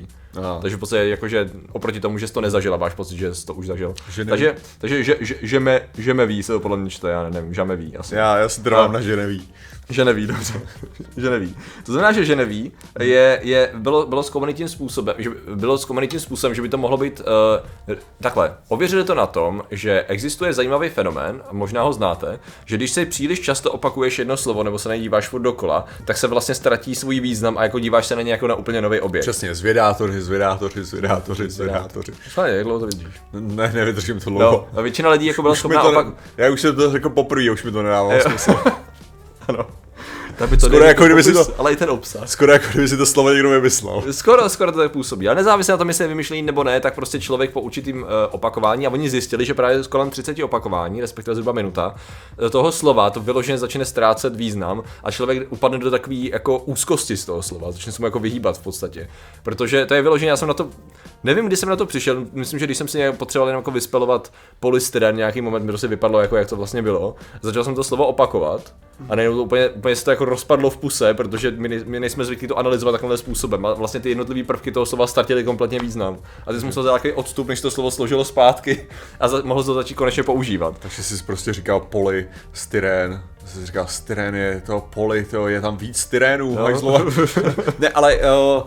Takže 0.63 0.77
v 0.77 0.81
podstatě 0.81 1.05
jakože 1.05 1.51
oproti 1.73 2.01
tomu, 2.01 2.19
že 2.19 2.27
jsi 2.27 2.33
to 2.33 2.41
nezažil 2.41 2.75
a 2.75 2.77
máš 2.77 2.95
pocit, 2.95 3.17
že 3.17 3.35
jsi 3.35 3.47
to 3.47 3.55
už 3.55 3.67
zažil. 3.67 3.95
Že 4.11 4.25
takže, 4.25 4.57
takže 4.79 5.05
že, 5.05 5.17
že, 5.21 5.35
že, 5.43 5.61
me, 5.61 5.81
že 5.99 6.15
me 6.15 6.27
ví 6.27 6.43
se 6.43 6.53
to 6.53 6.61
podle 6.61 6.77
mě 6.77 6.91
čte, 6.91 7.11
já 7.11 7.31
nevím, 7.31 7.55
že 7.55 7.65
me 7.65 7.77
ví 7.77 7.97
asi. 7.97 8.15
Já, 8.15 8.37
já 8.37 8.49
si 8.49 8.63
trvám 8.63 8.93
na 8.93 9.01
že 9.01 9.17
neví. 9.17 9.49
Že 9.91 10.05
neví, 10.05 10.27
dobře. 10.27 10.61
že 11.17 11.31
neví. 11.31 11.57
To 11.87 11.93
znamená, 11.93 12.13
že 12.13 12.25
že 12.25 12.37
neví, 12.37 12.73
je, 13.01 13.41
je, 13.43 13.71
bylo, 13.75 14.07
bylo 14.07 14.23
zkoumaný 14.23 14.55
tím 14.55 14.69
způsobem, 14.69 15.15
že 15.19 15.31
bylo 15.55 15.79
zkoumaný 15.79 16.09
tím 16.09 16.21
způsobem, 16.21 16.55
že 16.55 16.63
by 16.63 16.69
to 16.69 16.79
mohlo 16.79 16.97
být 16.97 17.21
uh, 17.89 17.97
takhle. 18.21 18.57
Ověřili 18.69 19.05
to 19.05 19.15
na 19.15 19.27
tom, 19.27 19.63
že 19.71 20.05
existuje 20.09 20.53
zajímavý 20.53 20.89
fenomén, 20.89 21.43
možná 21.53 21.83
ho 21.83 21.93
znáte, 21.93 22.41
že 22.65 22.77
když 22.77 22.91
se 22.91 23.07
příliš 23.07 23.41
často 23.41 23.73
opakuješ 23.73 24.19
jedno 24.19 24.37
slovo 24.37 24.63
nebo 24.63 24.79
se 24.79 24.89
nedíváš 24.89 25.29
furt 25.29 25.43
dokola, 25.43 25.85
tak 26.05 26.17
se 26.17 26.27
vlastně 26.27 26.55
ztratí 26.55 26.95
svůj 26.95 27.21
význam 27.21 27.59
a 27.59 27.63
jako 27.63 27.79
díváš 27.79 28.07
se 28.07 28.17
na 28.17 28.23
ně 28.23 28.33
jako 28.33 28.47
na 28.47 28.55
úplně 28.55 28.83
nový 28.83 29.01
objekt. 29.01 29.23
Přesně, 29.23 29.55
zvědátoři, 29.55 30.23
zvědátoři, 30.23 30.85
zvědátoři, 30.85 31.51
zvědátoři. 31.51 32.13
Fajn, 32.13 32.55
jak 32.55 32.65
dlouho 32.65 32.81
to 32.81 32.87
vidíš? 32.87 33.07
Ne, 33.33 33.73
nevydržím 33.75 34.21
to 34.21 34.31
dlouho. 34.31 34.69
No, 34.73 34.79
a 34.79 34.83
většina 34.83 35.11
lidí 35.11 35.27
jako 35.27 35.43
byla 35.43 35.55
schopná 35.55 35.83
opak... 35.83 36.07
Já 36.37 36.51
už 36.51 36.61
jsem 36.61 36.77
to 36.77 36.93
řekl 36.93 37.11
poprvé, 37.11 37.51
už 37.51 37.65
mi 37.65 37.73
to 37.73 37.83
nedávalo 37.83 38.21
smysl. 38.21 38.55
ano. 39.49 39.80
Tak 40.41 40.51
by 40.51 40.57
to 40.57 40.67
skoro 40.67 40.85
jako 40.85 41.05
kdyby 41.05 41.23
si 41.23 41.33
to, 41.33 41.47
ale 41.59 41.73
i 41.73 41.77
ten 41.77 41.91
obsah. 41.91 42.29
Skoro 42.29 42.53
jako 42.53 42.67
kdyby 42.73 42.89
si 42.89 42.97
to 42.97 43.07
slovo 43.07 43.33
někdo 43.33 43.51
vymyslel. 43.51 44.03
Skoro, 44.11 44.49
skoro 44.49 44.73
to 44.73 44.79
tak 44.79 44.93
působí. 44.93 45.29
Ale 45.29 45.35
nezávisle 45.35 45.73
na 45.73 45.79
tom, 45.79 45.89
jestli 45.89 46.05
je 46.05 46.09
vymyšlení 46.09 46.43
nebo 46.43 46.65
ne, 46.65 46.81
tak 46.81 46.95
prostě 46.95 47.21
člověk 47.21 47.51
po 47.51 47.61
určitým 47.61 48.03
uh, 48.03 48.09
opakování, 48.31 48.87
a 48.87 48.91
oni 48.91 49.11
zjistili, 49.11 49.45
že 49.45 49.55
právě 49.55 49.83
kolem 49.89 50.11
30 50.11 50.39
opakování, 50.43 51.01
respektive 51.01 51.35
zhruba 51.35 51.53
minuta, 51.53 51.95
eh, 52.47 52.51
toho 52.51 52.73
slova 52.73 53.11
to 53.11 53.21
vyloženě 53.21 53.59
začne 53.59 53.85
ztrácet 53.85 54.37
význam 54.37 54.83
a 55.05 55.11
člověk 55.11 55.53
upadne 55.53 55.79
do 55.79 55.91
takové 55.91 56.17
jako 56.17 56.59
úzkosti 56.59 57.17
z 57.17 57.25
toho 57.25 57.43
slova, 57.43 57.73
začne 57.73 57.93
se 57.93 58.03
mu 58.03 58.07
jako 58.07 58.19
vyhýbat 58.19 58.59
v 58.59 58.63
podstatě. 58.63 59.09
Protože 59.43 59.87
to 59.87 59.95
je 59.95 60.03
vyloženě, 60.03 60.31
já 60.31 60.37
jsem 60.37 60.49
na 60.49 60.55
to 60.55 60.69
Nevím, 61.25 61.47
kdy 61.47 61.57
jsem 61.57 61.69
na 61.69 61.77
to 61.77 61.87
přišel, 61.87 62.27
myslím, 62.33 62.59
že 62.59 62.67
když 62.67 62.79
jsem 62.79 62.89
si 62.89 63.13
potřeboval 63.13 63.49
jenom 63.49 63.61
jako 63.61 63.71
vyspelovat 63.71 64.33
polystyren, 64.61 65.17
nějaký 65.17 65.41
moment 65.41 65.65
mi 65.65 65.73
to 65.73 65.79
si 65.79 65.89
vypadlo, 65.89 66.21
jako 66.21 66.37
jak 66.37 66.49
to 66.49 66.57
vlastně 66.57 66.83
bylo. 66.83 67.15
Začal 67.43 67.65
jsem 67.65 67.75
to 67.75 67.85
slovo 67.85 68.07
opakovat 68.07 68.75
a 69.09 69.15
najednou 69.15 69.37
to 69.37 69.43
úplně, 69.43 69.69
úplně 69.69 69.97
se 69.97 70.05
to 70.05 70.11
jako 70.11 70.25
rozpadlo 70.25 70.71
v 70.71 70.77
puse, 70.77 71.15
protože 71.15 71.51
my, 71.51 71.85
my 71.85 72.01
nejsme 72.01 72.25
zvyklí 72.25 72.49
to 72.49 72.59
analyzovat 72.59 72.93
takovým 72.93 73.17
způsobem. 73.17 73.67
A 73.67 73.75
vlastně 73.75 74.01
ty 74.01 74.09
jednotlivé 74.09 74.47
prvky 74.47 74.73
toho 74.73 74.87
slova 74.87 75.07
ztratily 75.07 75.45
kompletně 75.45 75.79
význam. 75.79 76.19
A 76.47 76.53
ty 76.53 76.61
jsi 76.61 76.67
musel 76.67 76.83
nějaký 76.83 77.13
odstup, 77.13 77.49
než 77.49 77.61
to 77.61 77.71
slovo 77.71 77.91
složilo 77.91 78.25
zpátky 78.25 78.87
a 79.21 79.29
za, 79.29 79.43
mohl 79.45 79.65
to 79.65 79.75
začít 79.75 79.95
konečně 79.95 80.23
používat. 80.23 80.79
Takže 80.79 81.03
jsi 81.03 81.25
prostě 81.25 81.53
říkal 81.53 81.81
poli, 81.81 82.29
styrén, 82.53 83.23
jsi 83.47 83.67
říkal 83.67 83.87
styrén 83.87 84.35
je 84.35 84.63
to 84.67 84.89
poli, 84.95 85.25
to 85.25 85.49
je 85.49 85.61
tam 85.61 85.77
víc 85.77 85.99
styrénů, 85.99 86.55
no. 86.55 87.05
ne, 87.79 87.89
ale 87.89 88.17
uh, 88.17 88.63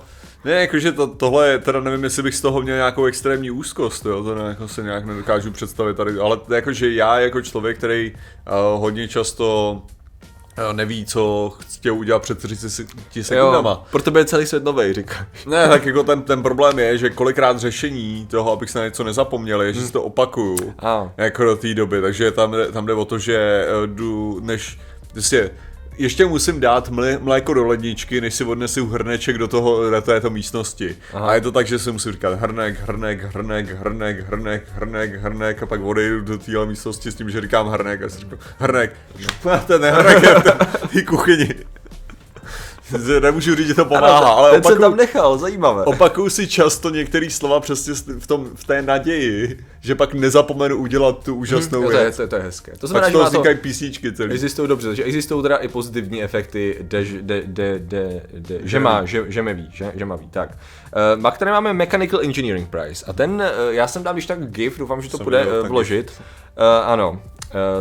Ne, 0.46 0.52
jakože 0.52 0.92
to, 0.92 1.08
tohle, 1.08 1.60
teda 1.60 1.80
nevím, 1.80 2.04
jestli 2.04 2.24
bych 2.24 2.36
z 2.36 2.42
toho 2.42 2.62
měl 2.62 2.76
nějakou 2.76 3.06
extrémní 3.06 3.52
úzkost, 3.52 4.06
jo, 4.06 4.24
to 4.24 4.36
ne, 4.36 4.44
jako 4.44 4.68
se 4.68 4.84
nějak 4.84 5.06
nedokážu 5.06 5.52
představit 5.52 5.98
tady, 5.98 6.20
ale 6.20 6.38
jakože 6.56 6.94
já 6.94 7.20
jako 7.20 7.42
člověk, 7.42 7.78
který 7.78 8.12
uh, 8.12 8.82
hodně 8.82 9.08
často 9.08 9.82
uh, 10.58 10.74
neví, 10.74 11.06
co 11.06 11.54
chtěl 11.76 11.96
udělat 11.96 12.22
před 12.22 12.38
30 12.38 12.88
sekundama. 13.22 13.70
Jo, 13.70 13.84
pro 13.92 14.02
tebe 14.02 14.20
je 14.20 14.26
celý 14.26 14.46
svět 14.46 14.64
novej, 14.64 14.94
říkáš. 14.94 15.46
Ne, 15.46 15.68
tak 15.68 15.86
jako 15.86 16.04
ten, 16.04 16.22
ten 16.22 16.44
problém 16.44 16.80
je, 16.80 16.98
že 16.98 17.10
kolikrát 17.10 17.60
řešení 17.60 18.28
toho, 18.30 18.52
abych 18.52 18.70
se 18.70 18.80
na 18.80 18.86
něco 18.86 19.04
nezapomněl, 19.04 19.62
je, 19.62 19.74
že 19.74 19.80
hmm. 19.80 19.88
si 19.88 19.94
to 19.94 20.04
opakuju, 20.04 20.74
ah. 20.80 21.10
jako 21.18 21.44
do 21.44 21.56
té 21.56 21.74
doby, 21.74 22.02
takže 22.02 22.32
tam, 22.32 22.56
tam 22.74 22.86
jde 22.86 22.94
o 22.94 23.06
to, 23.06 23.20
že 23.20 23.68
uh, 23.82 23.88
jdu, 23.88 24.40
než, 24.44 24.80
prostě, 25.12 25.52
ještě 25.98 26.26
musím 26.26 26.60
dát 26.60 26.90
mléko 27.20 27.54
do 27.54 27.68
ledničky, 27.68 28.22
než 28.22 28.34
si 28.34 28.44
odnesu 28.44 28.88
hrneček 28.88 29.38
do, 29.38 29.48
toho, 29.48 29.90
do 29.90 30.02
této 30.02 30.30
místnosti. 30.30 30.96
Aha. 31.14 31.28
A 31.28 31.34
je 31.34 31.42
to 31.42 31.52
tak, 31.52 31.68
že 31.68 31.80
si 31.80 31.92
musím 31.92 32.12
říkat 32.12 32.40
hrnek, 32.40 32.80
hrnek, 32.88 33.24
hrnek, 33.36 33.70
hrnek, 33.70 34.20
hrnek, 34.30 34.64
hrnek, 34.74 35.16
hrnek 35.16 35.64
a 35.64 35.66
pak 35.66 35.82
odejdu 35.82 36.22
do 36.22 36.38
téhle 36.38 36.66
místnosti 36.66 37.12
s 37.12 37.16
tím, 37.16 37.30
že 37.30 37.42
říkám 37.42 37.68
hrnek 37.68 38.02
a 38.02 38.10
si 38.10 38.20
říkám 38.20 38.40
hrnek. 38.60 38.94
Ten 39.68 39.84
hrnek 39.84 40.24
je 40.24 40.36
v 40.36 40.94
té 40.94 41.02
kuchyni. 41.02 41.50
Nemůžu 43.20 43.56
říct, 43.56 43.68
že 43.68 43.74
to 43.74 43.86
pomáhá, 43.86 44.18
ale, 44.18 44.32
ale 44.32 44.52
ten 44.52 44.60
opakuju, 44.60 44.76
se 44.76 44.82
tam 44.82 44.96
nechal, 44.96 45.38
zajímavé. 45.38 45.84
Opakuju 45.84 46.30
si 46.30 46.48
často 46.48 46.90
některé 46.90 47.30
slova 47.30 47.60
přesně 47.60 47.94
v, 48.20 48.28
tom, 48.28 48.50
v 48.56 48.64
té 48.64 48.82
naději, 48.82 49.60
že 49.82 49.96
pak 49.96 50.14
nezapomenu 50.14 50.78
udělat 50.78 51.24
tu 51.24 51.36
úžasnou 51.36 51.80
hmm, 51.80 51.90
věc. 51.90 52.00
To 52.00 52.06
je, 52.06 52.12
to, 52.12 52.22
je, 52.22 52.28
to 52.28 52.36
je 52.36 52.42
hezké. 52.42 52.72
To 52.78 52.88
znamená, 52.88 53.10
že 53.10 53.14
to 53.14 53.24
vznikají 53.24 53.58
písničky 53.58 54.14
celý. 54.14 54.34
Existují 54.34 54.68
dobře, 54.68 54.88
takže 54.88 55.04
existují 55.04 55.44
teda 55.44 55.58
i 55.58 55.68
pozitivní 55.68 56.24
efekty, 56.24 56.78
de, 56.82 57.06
de, 57.22 57.42
de, 57.46 57.80
de, 57.80 58.22
de, 58.34 58.60
že 58.64 58.80
má, 58.80 59.06
že, 59.06 59.24
že 59.28 59.42
mě 59.42 59.54
ví, 59.54 59.70
že, 59.74 59.92
že 59.96 60.06
má 60.06 60.16
ví, 60.16 60.30
tak. 60.30 60.50
Uh, 60.52 61.22
Mak 61.22 61.38
tady 61.38 61.52
máme 61.52 61.74
Mechanical 61.74 62.20
Engineering 62.22 62.70
Prize 62.70 63.06
a 63.08 63.14
ten, 63.14 63.32
uh, 63.32 63.74
já 63.74 63.88
jsem 63.88 64.04
dám 64.04 64.16
když 64.16 64.26
tak 64.26 64.52
GIF, 64.52 64.78
doufám, 64.78 65.02
že 65.02 65.10
to 65.10 65.18
Jsem 65.18 65.24
bude 65.24 65.46
uh, 65.46 65.68
vložit. 65.68 66.12
Uh, 66.58 66.92
ano, 66.92 67.22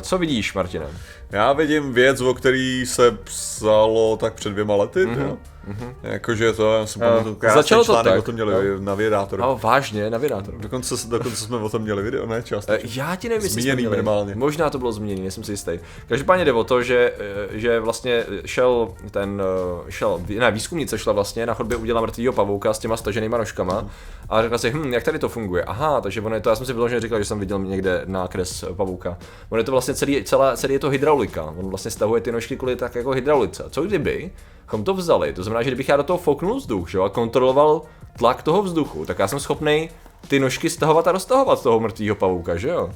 co 0.01 0.19
vidíš, 0.19 0.55
Martine? 0.55 0.87
Já 1.31 1.53
vidím 1.53 1.93
věc, 1.93 2.21
o 2.21 2.35
který 2.35 2.87
se 2.87 3.11
psalo 3.11 4.17
tak 4.17 4.35
před 4.35 4.51
dvěma 4.51 4.77
lety, 4.77 5.07
mm-hmm. 5.07 5.37
Mm-hmm. 5.69 5.95
Jakože 6.03 6.53
to, 6.53 6.75
já 6.75 6.87
jsem 6.87 7.01
pamatuju, 7.01 7.35
uh, 7.45 7.55
začalo 7.55 7.85
to 7.85 8.03
tak. 8.03 8.19
o 8.19 8.23
tom 8.23 8.35
měli 8.35 8.53
no. 8.53 8.81
na 8.81 8.95
Vědátoru. 8.95 9.43
No, 9.43 9.59
vážně, 9.63 10.11
na 10.11 10.19
Vědátoru. 10.19 10.59
Dokonce, 10.59 10.95
dokonce 11.09 11.37
jsme 11.37 11.57
o 11.57 11.69
tom 11.69 11.83
měli 11.83 12.03
video, 12.03 12.27
ne 12.27 12.43
část. 12.43 12.69
Uh, 12.69 12.77
já 12.85 13.17
ti 13.17 13.29
nevím, 13.29 13.45
jestli 13.45 13.63
jsme 13.63 13.75
měli. 13.75 13.91
minimálně. 13.91 14.35
Možná 14.35 14.71
to 14.71 14.79
bylo 14.79 14.93
zmíněný, 14.93 15.21
nejsem 15.21 15.45
si 15.45 15.53
jistý. 15.53 15.79
Každopádně 16.09 16.45
jde 16.45 16.53
o 16.53 16.65
to, 16.65 16.83
že, 16.83 17.13
eh, 17.19 17.59
že 17.59 17.81
vlastně 17.81 18.25
šel 18.45 18.95
ten, 19.11 19.43
eh, 19.87 19.91
šel, 19.91 20.21
ne, 20.39 20.51
výzkumnice 20.51 20.99
šla 20.99 21.13
vlastně 21.13 21.47
na 21.47 21.55
chodbě 21.55 21.77
udělat 21.77 22.01
mrtvýho 22.01 22.33
pavouka 22.33 22.75
s 22.75 22.79
těma 22.79 22.97
staženýma 22.97 23.39
nožkama 23.39 23.81
mm. 23.81 23.89
a 24.29 24.43
řekla 24.43 24.59
si, 24.59 24.71
hm, 24.71 24.93
jak 24.93 25.03
tady 25.03 25.19
to 25.19 25.29
funguje. 25.29 25.65
Aha, 25.65 26.01
takže 26.01 26.21
ono 26.21 26.35
je 26.35 26.41
to, 26.41 26.51
já 26.51 26.57
jsem 26.57 26.67
si 26.67 26.73
vyloženě 26.73 27.01
říkal, 27.01 27.19
že 27.19 27.25
jsem 27.25 27.41
viděl 27.41 27.59
někde 27.59 28.03
na 28.07 28.29
kres 28.29 28.65
pavouka. 28.77 29.19
Ono 29.51 29.61
je 29.61 29.65
to 29.65 29.73
vlastně 29.73 29.95
celý, 29.95 30.25
celá, 30.25 30.57
celý 30.57 30.73
je 30.73 30.79
to 30.79 30.91
hydraulika. 30.91 31.45
On 31.45 31.69
vlastně 31.69 31.91
stahuje 31.91 32.21
ty 32.21 32.33
nožky 32.33 32.57
kvůli 32.57 32.77
tak 32.77 32.95
jako 32.95 33.11
hydraulice. 33.11 33.65
Co 33.71 33.83
kdyby 33.83 34.31
kom 34.73 34.85
to 34.85 34.95
vzali. 34.97 35.37
To 35.37 35.45
znamená, 35.45 35.63
že 35.63 35.71
kdybych 35.71 35.89
já 35.89 35.97
do 35.97 36.03
toho 36.03 36.19
fouknul 36.19 36.57
vzduch, 36.57 36.91
že 36.91 36.99
jo, 36.99 37.05
a 37.05 37.13
kontroloval 37.13 37.83
tlak 38.19 38.43
toho 38.43 38.63
vzduchu, 38.63 39.05
tak 39.07 39.19
já 39.19 39.29
jsem 39.29 39.41
schopný 39.41 39.91
ty 40.29 40.41
nožky 40.41 40.71
stahovat 40.71 41.09
a 41.09 41.13
roztahovat 41.13 41.59
z 41.59 41.63
toho 41.63 41.81
mrtvého 41.81 42.17
pavouka, 42.17 42.57
že 42.57 42.69
jo? 42.69 42.91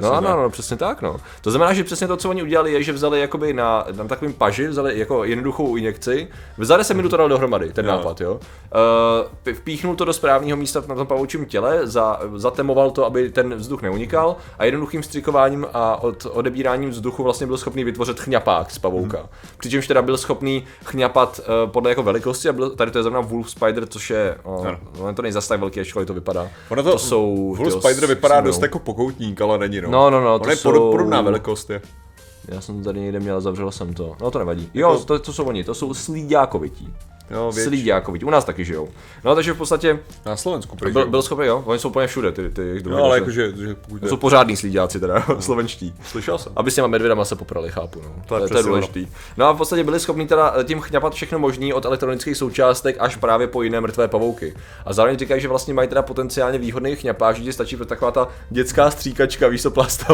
Přesně 0.00 0.20
no, 0.20 0.36
no, 0.36 0.42
no, 0.42 0.50
přesně 0.50 0.76
tak, 0.76 1.02
no. 1.02 1.16
To 1.40 1.50
znamená, 1.50 1.72
že 1.72 1.84
přesně 1.84 2.08
to, 2.08 2.16
co 2.16 2.30
oni 2.30 2.42
udělali, 2.42 2.72
je, 2.72 2.82
že 2.82 2.92
vzali 2.92 3.20
jakoby 3.20 3.52
na, 3.52 3.86
na 3.92 4.04
takovým 4.04 4.32
paži, 4.32 4.68
vzali 4.68 4.98
jako 4.98 5.24
jednoduchou 5.24 5.76
injekci, 5.76 6.28
za 6.58 6.76
10 6.76 6.94
minut 6.94 7.08
to 7.08 7.16
dal 7.16 7.28
dohromady, 7.28 7.72
ten 7.72 7.86
no. 7.86 7.92
nápad, 7.92 8.20
jo. 8.20 8.40
Uh, 9.46 9.54
vpíchnul 9.54 9.96
to 9.96 10.04
do 10.04 10.12
správného 10.12 10.56
místa 10.56 10.82
na 10.88 10.94
tom 10.94 11.06
pavoučím 11.06 11.46
těle, 11.46 11.86
za, 11.86 12.20
zatemoval 12.34 12.90
to, 12.90 13.04
aby 13.04 13.30
ten 13.30 13.54
vzduch 13.54 13.82
neunikal 13.82 14.36
a 14.58 14.64
jednoduchým 14.64 15.02
střikováním 15.02 15.66
a 15.74 16.02
od, 16.02 16.26
odebíráním 16.30 16.90
vzduchu 16.90 17.22
vlastně 17.22 17.46
byl 17.46 17.58
schopný 17.58 17.84
vytvořit 17.84 18.20
chňapák 18.20 18.70
z 18.70 18.78
pavouka. 18.78 19.18
Hmm. 19.18 19.28
Přičemž 19.58 19.86
teda 19.86 20.02
byl 20.02 20.16
schopný 20.16 20.64
chňapat 20.84 21.40
uh, 21.40 21.70
podle 21.70 21.90
jako 21.90 22.02
velikosti 22.02 22.48
a 22.48 22.52
byl, 22.52 22.70
tady 22.70 22.90
to 22.90 22.98
je 22.98 23.02
zrovna 23.02 23.20
Wolf 23.20 23.50
Spider, 23.50 23.86
což 23.86 24.10
je, 24.10 24.36
uh, 24.44 24.66
no. 25.00 25.14
to 25.14 25.22
nejzas 25.22 25.48
tak 25.48 25.60
velký, 25.60 25.80
ačkoliv 25.80 26.06
to 26.06 26.14
vypadá. 26.14 26.48
Ono 26.68 26.82
to, 26.82 26.92
to 26.92 26.98
jsou, 26.98 27.54
Wolf 27.58 27.84
Spider 27.84 28.06
vypadá 28.06 28.40
dost 28.40 28.62
jako 28.62 28.78
pokoutník, 28.78 29.40
ale 29.40 29.58
není 29.58 29.80
no. 29.80 29.85
No, 29.90 30.10
no, 30.10 30.20
no. 30.20 30.38
to 30.38 30.50
je 30.50 30.56
jsou... 30.56 30.90
podobná 30.90 31.20
velikost 31.20 31.70
je. 31.70 31.82
Já 32.48 32.60
jsem 32.60 32.78
to 32.78 32.84
tady 32.84 33.00
někde 33.00 33.20
měl, 33.20 33.40
zavřel 33.40 33.70
jsem 33.70 33.94
to. 33.94 34.16
No 34.20 34.30
to 34.30 34.38
nevadí. 34.38 34.70
Jo, 34.74 34.92
jako... 34.92 35.04
to, 35.04 35.18
to 35.18 35.32
jsou 35.32 35.44
oni, 35.44 35.64
to 35.64 35.74
jsou 35.74 35.94
slíďákovití. 35.94 36.94
Jo, 37.30 37.52
Slíďákovič, 37.52 38.24
u 38.24 38.30
nás 38.30 38.44
taky 38.44 38.64
žijou. 38.64 38.88
No 39.24 39.34
takže 39.34 39.52
v 39.52 39.56
podstatě... 39.56 39.98
Na 40.26 40.36
Slovensku 40.36 40.76
prý, 40.76 40.92
byl, 40.92 41.06
byl 41.06 41.22
schopný, 41.22 41.46
jo, 41.46 41.62
oni 41.66 41.78
jsou 41.78 41.88
úplně 41.88 42.06
všude, 42.06 42.32
ty, 42.32 42.50
ty. 42.50 42.82
No, 42.86 43.04
ale 43.04 43.18
jakože, 43.18 43.52
že 43.56 43.74
pokud 43.74 44.00
to 44.00 44.08
jsou 44.08 44.16
pořádní 44.16 44.56
slíďáci 44.56 45.00
teda, 45.00 45.24
no. 45.28 45.42
slovenští. 45.42 45.94
Slyšel 46.04 46.38
jsem. 46.38 46.52
Aby 46.56 46.70
s 46.70 46.74
těma 46.74 46.86
medvědama 46.86 47.24
se 47.24 47.36
poprali, 47.36 47.70
chápu, 47.70 48.02
no. 48.04 48.22
To, 48.26 48.38
je, 48.38 48.48
to 48.48 48.56
je 48.56 48.62
důležitý. 48.62 49.06
No 49.36 49.46
a 49.46 49.52
v 49.52 49.56
podstatě 49.56 49.84
byli 49.84 50.00
schopni 50.00 50.26
teda 50.26 50.54
tím 50.64 50.80
chňapat 50.80 51.14
všechno 51.14 51.38
možný 51.38 51.72
od 51.72 51.84
elektronických 51.84 52.36
součástek 52.36 52.96
až 52.98 53.16
právě 53.16 53.46
po 53.46 53.62
jiné 53.62 53.80
mrtvé 53.80 54.08
pavouky. 54.08 54.54
A 54.84 54.92
zároveň 54.92 55.18
říkají, 55.18 55.40
že 55.40 55.48
vlastně 55.48 55.74
mají 55.74 55.88
teda 55.88 56.02
potenciálně 56.02 56.58
výhodný 56.58 56.96
chňapáž, 56.96 57.36
že 57.36 57.52
stačí 57.52 57.76
pro 57.76 57.86
taková 57.86 58.10
ta 58.10 58.28
dětská 58.50 58.90
stříkačka, 58.90 59.48
víš, 59.48 59.66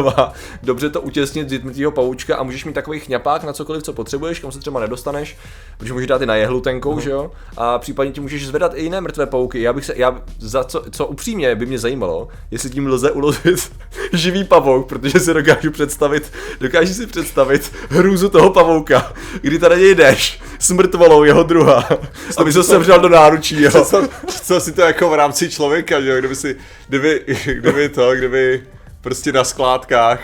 dobře 0.63 0.89
to 0.89 1.01
utěsnit 1.01 1.49
z 1.49 1.91
pavoučka 1.91 2.35
a 2.35 2.43
můžeš 2.43 2.65
mít 2.65 2.73
takový 2.73 2.99
chňapák 2.99 3.43
na 3.43 3.53
cokoliv, 3.53 3.83
co 3.83 3.93
potřebuješ, 3.93 4.39
kam 4.39 4.51
se 4.51 4.59
třeba 4.59 4.79
nedostaneš, 4.79 5.37
protože 5.77 5.93
můžeš 5.93 6.07
dát 6.07 6.21
i 6.21 6.25
na 6.25 6.35
jehlu 6.35 6.61
tenkou. 6.61 7.02
Že 7.03 7.09
jo? 7.09 7.31
A 7.57 7.79
případně 7.79 8.11
ti 8.11 8.21
můžeš 8.21 8.47
zvedat 8.47 8.71
i 8.75 8.83
jiné 8.83 9.01
mrtvé 9.01 9.25
pavouky. 9.25 9.61
Já 9.61 9.73
bych 9.73 9.85
se, 9.85 9.93
já, 9.97 10.21
za 10.39 10.63
co, 10.63 10.83
co 10.91 11.05
upřímně 11.05 11.55
by 11.55 11.65
mě 11.65 11.79
zajímalo, 11.79 12.27
jestli 12.51 12.69
tím 12.69 12.87
lze 12.87 13.11
ulovit 13.11 13.71
živý 14.13 14.43
pavouk, 14.43 14.87
protože 14.89 15.19
si 15.19 15.33
dokážu 15.33 15.71
představit, 15.71 16.31
dokážu 16.59 16.93
si 16.93 17.07
představit 17.07 17.71
hrůzu 17.89 18.29
toho 18.29 18.49
pavouka, 18.49 19.13
kdy 19.41 19.59
tady 19.59 19.95
jdeš 19.95 20.41
s 20.59 20.71
mrtvolou 20.71 21.23
jeho 21.23 21.43
druha, 21.43 21.89
aby 22.37 22.53
se 22.53 22.63
sevřel 22.63 22.99
do 22.99 23.09
náručí 23.09 23.61
jeho. 23.61 23.85
Co, 23.85 24.07
co 24.43 24.59
si 24.59 24.71
to 24.71 24.81
jako 24.81 25.09
v 25.09 25.13
rámci 25.13 25.49
člověka, 25.49 26.01
že 26.01 26.09
jo, 26.09 26.19
kdyby 26.19 26.35
si, 26.35 26.55
kdyby, 26.87 27.21
kdyby 27.53 27.89
to, 27.89 28.15
kdyby 28.15 28.63
prostě 29.01 29.31
na 29.31 29.43
skládkách 29.43 30.19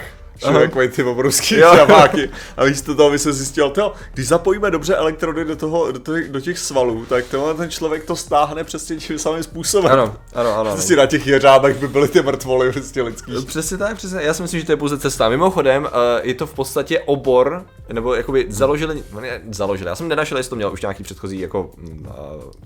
Mají 0.75 0.89
ty 0.89 1.03
obrovský 1.03 1.55
žabáky. 1.55 2.29
A 2.57 2.65
místo 2.65 2.95
toho 2.95 3.09
by 3.09 3.19
se 3.19 3.33
zjistil, 3.33 3.69
to, 3.69 3.93
když 4.13 4.27
zapojíme 4.27 4.71
dobře 4.71 4.95
elektrody 4.95 5.45
do, 5.45 5.55
toho, 5.55 5.91
do, 5.91 5.99
těch, 5.99 6.31
do 6.31 6.41
těch 6.41 6.59
svalů, 6.59 7.05
tak 7.09 7.25
tenhle 7.25 7.53
ten 7.53 7.69
člověk 7.69 8.05
to 8.05 8.15
stáhne 8.15 8.63
přesně 8.63 8.95
tím 8.95 9.19
samým 9.19 9.43
způsobem. 9.43 9.91
Ano, 9.91 10.15
ano, 10.33 10.59
ano. 10.59 10.71
Prostě 10.71 10.95
na 10.95 11.05
těch 11.05 11.27
jeřábech 11.27 11.77
by 11.77 11.87
byly 11.87 12.07
ty 12.07 12.21
mrtvoly 12.21 12.71
prostě 12.71 13.01
lidský. 13.01 13.45
Přesně 13.45 13.77
tak, 13.77 13.97
přesně. 13.97 14.19
Já 14.21 14.33
si 14.33 14.41
myslím, 14.41 14.59
že 14.59 14.65
to 14.65 14.71
je 14.71 14.77
pouze 14.77 14.97
cesta. 14.97 15.29
Mimochodem, 15.29 15.83
uh, 15.83 15.89
je 16.21 16.33
to 16.33 16.47
v 16.47 16.53
podstatě 16.53 16.99
obor, 16.99 17.65
nebo 17.93 18.15
jakoby 18.15 18.45
založili, 18.49 19.03
no 19.13 19.21
ne, 19.21 19.41
založili. 19.51 19.89
Já 19.89 19.95
jsem 19.95 20.07
nenašel, 20.07 20.37
jestli 20.37 20.49
to 20.49 20.55
měl 20.55 20.73
už 20.73 20.81
nějaký 20.81 21.03
předchozí 21.03 21.39
jako 21.39 21.61
uh, 21.61 22.03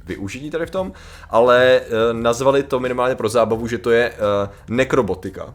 využití 0.06 0.51
tady 0.51 0.65
v 0.65 0.72
tom, 0.72 0.92
ale 1.30 1.82
uh, 1.82 2.20
nazvali 2.20 2.63
to 2.63 2.80
minimálně 2.80 3.15
pro 3.15 3.30
zábavu, 3.30 3.68
že 3.68 3.77
to 3.77 3.92
je 3.92 4.12
uh, 4.12 4.50
nekrobotika. 4.75 5.53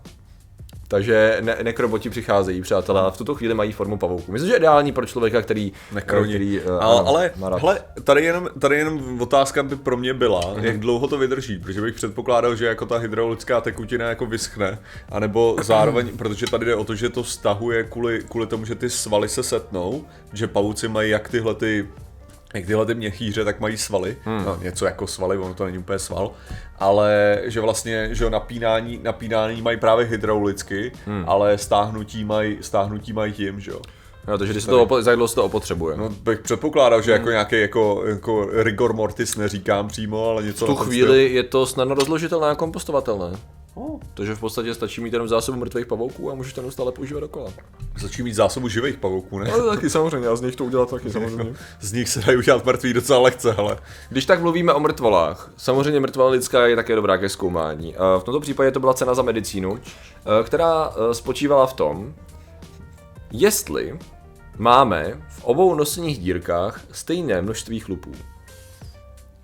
Takže 0.89 1.39
ne- 1.41 1.57
nekroboti 1.63 2.11
přicházejí, 2.11 2.63
přátelé, 2.63 3.01
a 3.01 3.11
v 3.11 3.17
tuto 3.17 3.35
chvíli 3.35 3.55
mají 3.55 3.73
formu 3.73 3.99
pavouku. 3.99 4.33
Myslím, 4.33 4.49
že 4.49 4.55
je 4.55 4.59
ideální 4.59 4.93
pro 4.93 5.07
člověka, 5.07 5.43
který... 5.43 5.73
Nekroní. 5.93 6.35
Který, 6.35 6.61
uh, 6.61 6.85
ale, 6.85 7.01
ano, 7.01 7.09
ale 7.09 7.61
hele, 7.61 7.81
tady 8.05 8.25
jenom, 8.25 8.49
tady 8.59 8.77
jenom 8.77 9.21
otázka 9.21 9.63
by 9.63 9.77
pro 9.77 9.97
mě 9.97 10.15
byla, 10.15 10.41
uh-huh. 10.41 10.65
jak 10.65 10.79
dlouho 10.81 11.09
to 11.09 11.19
vydrží, 11.19 11.59
protože 11.59 11.81
bych 11.81 11.95
předpokládal, 11.95 12.57
že 12.57 12.67
jako 12.67 12.87
ta 12.87 12.99
hydraulická 12.99 13.61
tekutina 13.61 14.09
jako 14.09 14.27
vyschne, 14.27 14.79
anebo 15.09 15.57
zároveň, 15.63 16.09
protože 16.19 16.47
tady 16.47 16.67
jde 16.67 16.75
o 16.75 16.85
to, 16.85 16.95
že 16.95 17.09
to 17.09 17.25
stahuje 17.25 17.85
kvůli, 17.85 18.23
kvůli 18.29 18.47
tomu, 18.47 18.65
že 18.65 18.75
ty 18.75 18.91
svaly 18.91 19.29
se 19.29 19.43
setnou, 19.43 20.05
že 20.33 20.47
pavouci 20.47 20.89
mají 20.89 21.11
jak 21.11 21.29
tyhle 21.29 21.55
ty 21.55 21.89
jak 22.55 22.67
tyhle 22.67 22.87
ty 22.87 22.95
měchýře, 22.95 23.45
tak 23.45 23.61
mají 23.61 23.77
svaly, 23.77 24.17
hmm. 24.25 24.45
no, 24.45 24.59
něco 24.63 24.85
jako 24.85 25.07
svaly, 25.07 25.39
ono 25.39 25.55
to 25.55 25.65
není 25.65 25.79
úplně 25.79 25.99
sval, 25.99 26.31
ale 26.79 27.39
že 27.45 27.61
vlastně, 27.61 28.09
že 28.13 28.31
napínání, 28.31 29.01
napínání 29.03 29.63
mají 29.63 29.77
právě 29.77 30.07
hydraulicky, 30.07 30.93
hmm. 31.07 31.25
ale 31.27 31.59
stáhnutí 31.59 32.25
mají, 32.25 32.59
stáhnutí 32.61 33.13
mají 33.13 33.33
tím, 33.33 33.61
že 33.61 33.71
jo. 33.71 33.81
No, 34.29 34.39
takže 34.39 34.53
když 34.53 34.65
se 34.65 34.71
to, 34.71 34.87
opo- 34.87 35.03
za 35.03 35.29
se 35.29 35.35
to 35.35 35.45
opotřebuje. 35.45 35.97
No, 35.97 36.09
bych 36.09 36.39
předpokládal, 36.39 37.03
že 37.03 37.13
hmm. 37.13 37.21
jako 37.21 37.31
nějaký 37.31 37.61
jako, 37.61 38.03
jako 38.07 38.49
rigor 38.53 38.93
mortis 38.93 39.37
neříkám 39.37 39.89
přímo, 39.89 40.29
ale 40.29 40.43
něco 40.43 40.65
V 40.65 40.69
tu 40.69 40.75
chvíli 40.77 41.25
styl. 41.25 41.37
je 41.37 41.43
to 41.43 41.67
snadno 41.67 41.95
rozložitelné 41.95 42.49
a 42.49 42.55
kompostovatelné. 42.55 43.37
Oh. 43.79 44.01
Takže 44.15 44.35
v 44.35 44.41
podstatě 44.41 44.75
stačí 44.75 45.01
mít 45.01 45.13
jenom 45.13 45.29
zásobu 45.29 45.59
mrtvých 45.59 45.87
pavouků 45.87 46.31
a 46.31 46.35
můžeš 46.35 46.53
to 46.53 46.63
neustále 46.63 46.93
používat 46.93 47.21
dokola. 47.21 47.53
Stačí 47.97 48.23
mít 48.23 48.35
zásobu 48.35 48.69
živých 48.69 48.97
pavouků, 48.97 49.39
ne? 49.39 49.51
No, 49.51 49.67
taky 49.67 49.91
samozřejmě, 49.91 50.29
a 50.29 50.37
z 50.37 50.41
nich 50.41 50.57
to 50.57 50.65
udělat 50.65 50.91
taky 50.91 51.11
samozřejmě. 51.11 51.55
z 51.81 51.93
nich 51.93 52.09
se 52.09 52.21
dají 52.21 52.39
udělat 52.39 52.65
mrtvý 52.65 52.93
docela 52.93 53.19
lehce, 53.19 53.55
ale. 53.55 53.79
Když 54.09 54.27
tak 54.27 54.43
mluvíme 54.43 54.73
o 54.73 54.81
mrtvolách, 54.81 55.53
samozřejmě 55.57 56.01
mrtvola 56.01 56.31
lidská 56.31 56.67
je 56.67 56.77
také 56.77 56.95
dobrá 56.95 57.19
ke 57.19 57.29
zkoumání. 57.29 57.95
V 58.19 58.25
tomto 58.25 58.41
případě 58.41 58.71
to 58.71 58.81
byla 58.81 58.95
cena 58.95 59.15
za 59.15 59.23
medicínu, 59.23 59.79
která 60.45 60.91
e, 60.91 61.15
spočívala 61.15 61.67
v 61.67 61.73
tom, 61.73 62.15
jestli 63.33 63.99
máme 64.59 65.21
v 65.29 65.45
obou 65.45 65.75
nosních 65.75 66.19
dírkách 66.19 66.81
stejné 66.93 67.43
množství 67.43 67.81
chlupů. 67.81 68.13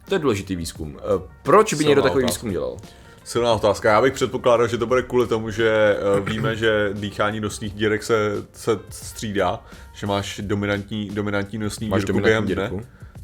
To 0.09 0.15
je 0.15 0.19
důležitý 0.19 0.57
výzkum. 0.57 0.99
Eh, 0.99 1.29
proč 1.43 1.73
by 1.73 1.77
Silná 1.77 1.89
někdo 1.89 2.03
takový 2.03 2.25
otázka. 2.25 2.35
výzkum 2.35 2.51
dělal? 2.51 2.77
Silná 3.25 3.53
otázka. 3.53 3.91
Já 3.91 4.03
bych 4.03 4.13
předpokládal, 4.13 4.69
že 4.69 4.79
to 4.79 4.87
bude 4.87 5.03
kvůli 5.03 5.27
tomu, 5.27 5.51
že 5.51 5.97
eh, 6.17 6.21
víme, 6.21 6.57
že 6.57 6.91
dýchání 6.93 7.41
nosních 7.41 7.75
dírek 7.75 8.03
se, 8.03 8.33
se 8.53 8.79
střídá, 8.91 9.65
že 9.95 10.07
máš 10.07 10.41
dominantní, 10.45 11.11
dominantní 11.11 11.59
nosní 11.59 11.89
máš 11.89 12.05
dírku 12.05 12.21
během 12.21 12.47
dne. 12.47 12.71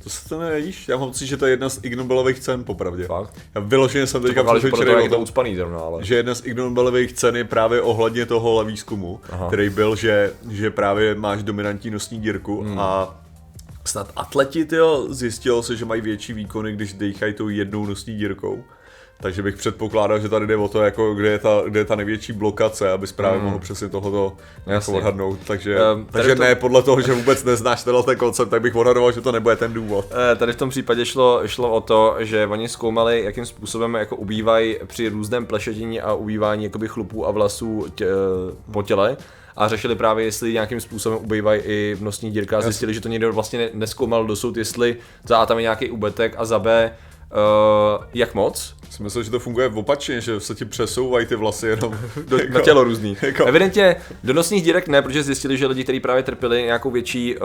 To 0.05 0.11
se 0.11 0.29
to 0.29 0.41
nevíš? 0.41 0.89
Já 0.89 0.97
mám 0.97 1.09
pocit, 1.09 1.27
že 1.27 1.37
to 1.37 1.47
je 1.47 1.53
jedna 1.53 1.69
z 1.69 1.81
Ig 1.83 1.95
Nobelových 1.95 2.41
cen, 2.41 2.65
popravdě. 2.65 3.05
Fakt? 3.05 3.35
Já 3.55 3.61
vyloženě 3.61 4.07
jsem 4.07 4.23
teďka 4.23 4.45
přesvědčený 4.45 4.93
o 4.93 5.09
tom, 5.09 5.23
ucpaný 5.23 5.57
zrovna, 5.57 5.79
ale... 5.79 6.05
že 6.05 6.15
jedna 6.15 6.35
z 6.35 6.47
Ig 6.47 6.57
Nobelových 6.57 7.13
cen 7.13 7.37
je 7.37 7.45
právě 7.45 7.83
ohledně 7.83 8.27
toho 8.27 8.65
výzkumu, 8.65 9.21
Aha. 9.31 9.47
který 9.47 9.71
byl, 9.71 9.97
že, 9.97 10.33
že 10.51 10.71
právě 10.71 11.15
máš 11.15 11.43
dominantní 11.43 11.91
nosní 11.91 12.21
dírku 12.21 12.63
hmm. 12.63 12.79
a 12.79 13.21
snad 13.85 14.13
atleti, 14.17 14.65
tyjo, 14.65 15.07
zjistilo 15.11 15.63
se, 15.63 15.77
že 15.77 15.85
mají 15.85 16.01
větší 16.01 16.33
výkony, 16.33 16.73
když 16.73 16.93
dejchají 16.93 17.35
tou 17.35 17.49
jednou 17.49 17.87
nosní 17.87 18.17
dírkou. 18.17 18.65
Takže 19.23 19.43
bych 19.43 19.57
předpokládal, 19.57 20.21
že 20.21 20.29
tady 20.29 20.47
jde 20.47 20.57
o 20.57 20.69
to, 20.69 20.83
jako 20.83 21.15
kde, 21.15 21.29
je 21.29 21.39
ta, 21.39 21.63
kde 21.67 21.81
je 21.81 21.85
ta 21.85 21.95
největší 21.95 22.33
blokace, 22.33 22.91
aby 22.93 23.07
právě 23.17 23.39
mm. 23.39 23.45
mohl 23.45 23.59
přesně 23.59 23.89
tohoto 23.89 24.33
jako 24.67 24.93
odhadnout. 24.93 25.39
Takže, 25.47 25.79
um, 25.95 26.07
takže 26.11 26.35
to... 26.35 26.43
ne 26.43 26.55
podle 26.55 26.83
toho, 26.83 27.01
že 27.01 27.13
vůbec 27.13 27.45
neznáš 27.45 27.83
tenhle 27.83 28.03
ten 28.03 28.17
koncept, 28.17 28.49
tak 28.49 28.63
bych 28.63 28.77
odhadoval, 28.77 29.13
že 29.13 29.21
to 29.21 29.33
nebude 29.33 29.57
ten 29.57 29.73
důvod. 29.73 30.07
Eh, 30.33 30.37
tady 30.37 30.53
v 30.53 30.57
tom 30.57 30.71
případě 30.71 31.07
šlo, 31.07 31.41
šlo 31.47 31.73
o 31.73 31.81
to, 31.81 32.17
že 32.19 32.47
oni 32.47 32.69
zkoumali, 32.69 33.25
jakým 33.25 33.47
způsobem 33.47 33.95
jako 33.95 34.17
ubývají 34.17 34.77
při 34.87 35.09
různém 35.09 35.47
plešetění 35.47 36.01
a 36.01 36.15
ubývání 36.15 36.65
jakoby 36.65 36.89
chlupů 36.89 37.27
a 37.27 37.31
vlasů 37.31 37.87
tě, 37.95 38.07
po 38.73 38.83
těle 38.83 39.17
a 39.57 39.69
řešili 39.69 39.95
právě, 39.95 40.25
jestli 40.25 40.53
nějakým 40.53 40.81
způsobem 40.81 41.19
ubývají 41.23 41.61
i 41.65 41.97
v 41.99 42.03
nosních 42.03 42.33
dírkách. 42.33 42.63
Zjistili, 42.63 42.95
že 42.95 43.01
to 43.01 43.09
někdo 43.09 43.33
vlastně 43.33 43.71
neskoumal 43.75 44.27
dosud, 44.27 44.57
jestli 44.57 44.97
za 45.25 45.39
A 45.39 45.47
tam 45.47 45.59
je 45.59 45.63
nějaký 45.63 45.91
ubetek 45.91 46.35
a 46.37 46.45
za 46.45 46.59
B 46.59 46.93
Uh, 47.31 48.05
jak 48.15 48.35
moc? 48.35 48.75
Jsem 48.91 49.05
myslel, 49.05 49.25
že 49.25 49.31
to 49.31 49.39
funguje 49.39 49.69
v 49.69 49.79
opačně, 49.79 50.21
že 50.21 50.41
se 50.41 50.55
ti 50.55 50.65
přesouvají 50.65 51.27
ty 51.27 51.37
vlasy 51.37 51.67
jenom 51.67 51.99
do, 52.29 52.39
jako, 52.39 52.53
na 52.53 52.61
tělo 52.61 52.85
různý. 52.85 53.17
Jako. 53.23 53.45
Evidentně 53.45 53.97
do 54.25 54.33
nosních 54.33 54.63
dírek 54.63 54.89
ne, 54.89 55.03
protože 55.03 55.23
zjistili, 55.23 55.57
že 55.57 55.67
lidi, 55.67 55.83
kteří 55.83 56.01
právě 56.01 56.23
trpěli 56.23 56.63
nějakou 56.63 56.91
větší 56.91 57.37
uh, 57.37 57.45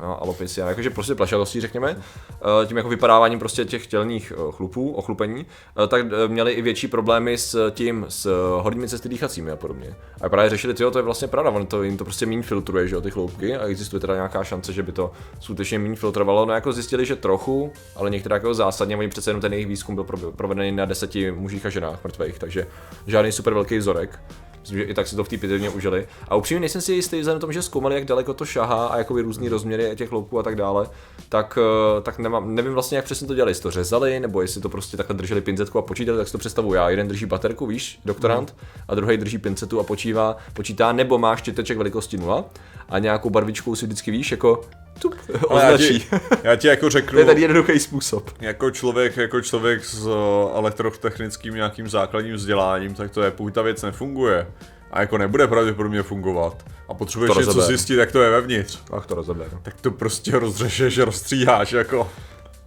alopecia, 0.00 0.68
jakože 0.68 0.90
prostě 0.90 1.14
plašalostí, 1.14 1.60
řekněme, 1.60 1.96
eh, 2.32 2.66
tím 2.66 2.76
jako 2.76 2.88
vypadáváním 2.88 3.38
prostě 3.38 3.64
těch 3.64 3.86
tělních 3.86 4.32
eh, 4.36 4.52
chlupů, 4.52 4.92
ochlupení, 4.92 5.46
eh, 5.84 5.86
tak 5.86 6.06
měli 6.26 6.52
i 6.52 6.62
větší 6.62 6.88
problémy 6.88 7.38
s 7.38 7.70
tím, 7.70 8.06
s 8.08 8.56
horními 8.62 8.88
cesty 8.88 9.08
dýchacími 9.08 9.50
a 9.50 9.56
podobně. 9.56 9.96
A 10.20 10.28
právě 10.28 10.50
řešili, 10.50 10.74
že 10.78 10.90
to 10.90 10.98
je 10.98 11.02
vlastně 11.02 11.28
pravda, 11.28 11.50
on 11.50 11.66
to, 11.66 11.82
jim 11.82 11.96
to 11.96 12.04
prostě 12.04 12.26
méně 12.26 12.42
filtruje, 12.42 12.88
že 12.88 12.94
jo, 12.94 13.00
ty 13.00 13.10
chloupky 13.10 13.56
a 13.56 13.66
existuje 13.66 14.00
teda 14.00 14.14
nějaká 14.14 14.44
šance, 14.44 14.72
že 14.72 14.82
by 14.82 14.92
to 14.92 15.12
skutečně 15.40 15.78
méně 15.78 15.96
filtrovalo. 15.96 16.46
No 16.46 16.54
jako 16.54 16.72
zjistili, 16.72 17.06
že 17.06 17.16
trochu, 17.16 17.72
ale 17.96 18.10
některé 18.10 18.36
jako 18.36 18.54
zásadně, 18.54 18.96
oni 18.96 19.08
přece 19.08 19.30
jenom 19.30 19.40
ten 19.40 19.52
jejich 19.52 19.66
výzkum 19.66 19.94
byl 19.94 20.04
provedený 20.36 20.72
na 20.72 20.84
deseti 20.84 21.30
mužích 21.30 21.66
a 21.66 21.70
ženách 21.70 22.04
mrtvých, 22.04 22.38
takže 22.38 22.66
žádný 23.06 23.32
super 23.32 23.54
velký 23.54 23.78
vzorek. 23.78 24.20
Myslím, 24.66 24.78
že 24.78 24.84
i 24.84 24.94
tak 24.94 25.08
si 25.08 25.16
to 25.16 25.24
v 25.24 25.28
té 25.28 25.36
pitevně 25.36 25.70
užili. 25.70 26.06
A 26.28 26.36
upřímně 26.36 26.60
nejsem 26.60 26.80
si 26.80 26.92
jistý, 26.92 27.20
vzhledem 27.20 27.40
tomu, 27.40 27.52
že 27.52 27.62
zkoumali, 27.62 27.94
jak 27.94 28.04
daleko 28.04 28.34
to 28.34 28.44
šahá 28.44 28.86
a 28.86 28.98
jakoby 28.98 29.22
různý 29.22 29.48
rozměry 29.48 29.90
těch 29.94 30.12
loupů 30.12 30.38
a 30.38 30.42
tak 30.42 30.56
dále, 30.56 30.88
tak, 31.28 31.58
eh, 31.98 32.00
tak 32.02 32.18
nemám, 32.18 32.54
nevím 32.54 32.72
vlastně, 32.72 32.96
jak 32.96 33.04
přesně 33.04 33.26
to 33.26 33.34
dělali, 33.34 33.50
jestli 33.50 33.62
to 33.62 33.70
řezali, 33.70 34.20
nebo 34.20 34.42
jestli 34.42 34.60
to 34.60 34.68
prostě 34.68 34.96
takhle 34.96 35.16
drželi 35.16 35.40
pinzetku 35.40 35.78
a 35.78 35.82
počítali, 35.82 36.18
tak 36.18 36.26
si 36.26 36.32
to 36.32 36.38
představuji 36.38 36.74
já. 36.74 36.90
Jeden 36.90 37.08
drží 37.08 37.26
baterku, 37.26 37.66
víš, 37.66 38.00
doktorant, 38.04 38.52
mm. 38.52 38.68
a 38.88 38.94
druhý 38.94 39.16
drží 39.16 39.38
pincetu 39.38 39.80
a 39.80 39.82
počívá, 39.82 40.36
počítá, 40.52 40.92
nebo 40.92 41.18
má 41.18 41.36
štěteček 41.36 41.78
velikosti 41.78 42.16
0 42.16 42.44
a 42.88 42.98
nějakou 42.98 43.30
barvičkou 43.30 43.74
si 43.74 43.86
vždycky 43.86 44.10
víš, 44.10 44.30
jako 44.30 44.60
tup, 44.98 45.14
označí. 45.48 46.06
Já 46.12 46.18
ti, 46.18 46.26
já 46.42 46.56
ti 46.56 46.68
jako 46.68 46.90
řeknu... 46.90 47.12
to 47.12 47.18
je 47.18 47.24
tady 47.24 47.42
jednoduchý 47.42 47.78
způsob. 47.78 48.30
Jako 48.40 48.70
člověk, 48.70 49.16
jako 49.16 49.40
člověk 49.40 49.84
s 49.84 50.06
eh, 50.06 50.58
elektrotechnickým 50.58 51.54
nějakým 51.54 51.88
základním 51.88 52.34
vzděláním, 52.34 52.94
tak 52.94 53.10
to 53.10 53.22
je, 53.22 53.30
pokud 53.30 53.54
ta 53.54 53.62
věc 53.62 53.82
nefunguje, 53.82 54.46
a 54.90 55.00
jako 55.00 55.18
nebude 55.18 55.46
pravděpodobně 55.46 56.02
fungovat 56.02 56.64
a 56.88 56.94
potřebuješ 56.94 57.36
něco 57.36 57.62
zjistit, 57.62 57.94
jak 57.94 58.12
to 58.12 58.22
je 58.22 58.30
vevnitř. 58.30 58.78
Ach, 58.92 59.06
to 59.06 59.14
rozebe. 59.14 59.44
No. 59.52 59.58
Tak 59.62 59.80
to 59.80 59.90
prostě 59.90 60.38
rozřešeš, 60.38 60.98
rozstříháš 60.98 61.72
jako. 61.72 62.10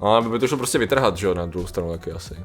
No, 0.02 0.08
ale 0.08 0.30
by 0.30 0.40
to 0.40 0.48
šlo 0.48 0.58
prostě 0.58 0.78
vytrhat, 0.78 1.18
že 1.18 1.28
jo, 1.28 1.34
na 1.34 1.46
druhou 1.46 1.68
stranu 1.68 1.92
taky 1.92 2.12
asi. 2.12 2.36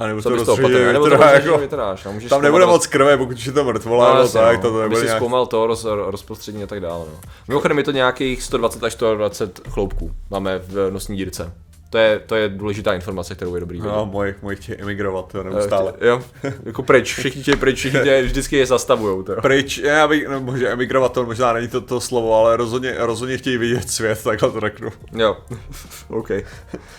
A 0.00 0.06
nebo 0.06 0.22
to 0.22 0.28
rozstříhí, 0.28 0.72
nebo 0.92 1.08
to 1.08 1.14
jako, 1.14 1.58
vytrháš, 1.58 2.04
no, 2.04 2.28
tam 2.28 2.42
nebude 2.42 2.66
moc 2.66 2.86
krve, 2.86 3.16
pokud 3.16 3.46
je 3.46 3.52
to 3.52 3.64
mrtvola, 3.64 4.14
no, 4.14 4.28
tak, 4.28 4.60
to, 4.60 4.70
to 4.70 4.82
nebude 4.82 5.00
nějak... 5.00 5.18
zkoumal 5.18 5.46
to, 5.46 5.66
roz, 5.66 5.86
rozprostřední 6.06 6.62
a 6.62 6.66
tak 6.66 6.80
dále. 6.80 7.04
No. 7.08 7.20
Mimochodem 7.48 7.78
je 7.78 7.84
to 7.84 7.90
nějakých 7.90 8.42
120 8.42 8.84
až 8.84 8.92
120 8.92 9.60
chloupků 9.68 10.10
máme 10.30 10.58
v 10.58 10.90
nosní 10.90 11.16
dírce. 11.16 11.52
To 11.90 11.98
je, 11.98 12.18
to 12.18 12.36
je 12.36 12.48
důležitá 12.48 12.94
informace, 12.94 13.34
kterou 13.34 13.54
je 13.54 13.60
dobrý. 13.60 13.80
No, 13.80 14.06
moje, 14.06 14.34
moje 14.42 14.56
chtějí 14.56 14.78
emigrovat, 14.78 15.32
to 15.32 15.42
neustále. 15.42 15.92
Chtě, 15.92 16.06
jo, 16.06 16.22
jako 16.62 16.82
pryč, 16.82 17.14
všichni 17.14 17.42
chtějí 17.42 17.56
pryč, 17.56 17.78
všichni 17.78 18.00
tě, 18.00 18.22
vždycky 18.22 18.56
je 18.56 18.66
zastavujou. 18.66 19.22
To. 19.22 19.34
Pryč, 19.42 19.78
já 19.78 20.08
bych, 20.08 20.28
no, 20.28 20.40
možná 20.40 20.68
emigrovat 20.68 21.12
to 21.12 21.24
možná 21.24 21.52
není 21.52 21.68
to, 21.68 21.80
to 21.80 22.00
slovo, 22.00 22.34
ale 22.34 22.56
rozhodně, 22.56 22.94
rozhodně 22.98 23.38
chtějí 23.38 23.58
vidět 23.58 23.90
svět, 23.90 24.22
takhle 24.24 24.50
to 24.50 24.60
řeknu. 24.60 24.90
Jo, 25.12 25.36
OK. 26.08 26.30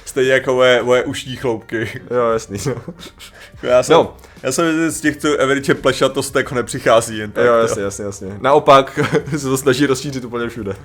Stejně 0.06 0.32
jako 0.32 0.54
moje, 0.54 0.84
moje 0.84 1.04
ušní 1.04 1.36
chloupky. 1.36 2.01
Jo, 2.12 2.30
jasný, 2.32 2.58
no. 2.65 2.75
Já 3.63 3.84
jsem, 3.84 3.93
no. 3.93 4.15
já 4.43 4.51
jsem 4.51 4.91
z 4.91 5.01
těchto 5.01 5.38
evidentně 5.38 5.75
plešatost 5.75 6.36
jako 6.36 6.56
nepřichází 6.56 7.17
jen 7.17 7.32
tak. 7.32 7.45
Jo, 7.45 7.54
jasně, 7.54 7.84
jasně, 7.84 8.06
jasně. 8.06 8.38
Naopak 8.41 8.99
se 9.38 9.47
to 9.47 9.58
snaží 9.58 9.86
rozšířit 9.86 10.25
úplně 10.25 10.49
všude. 10.49 10.75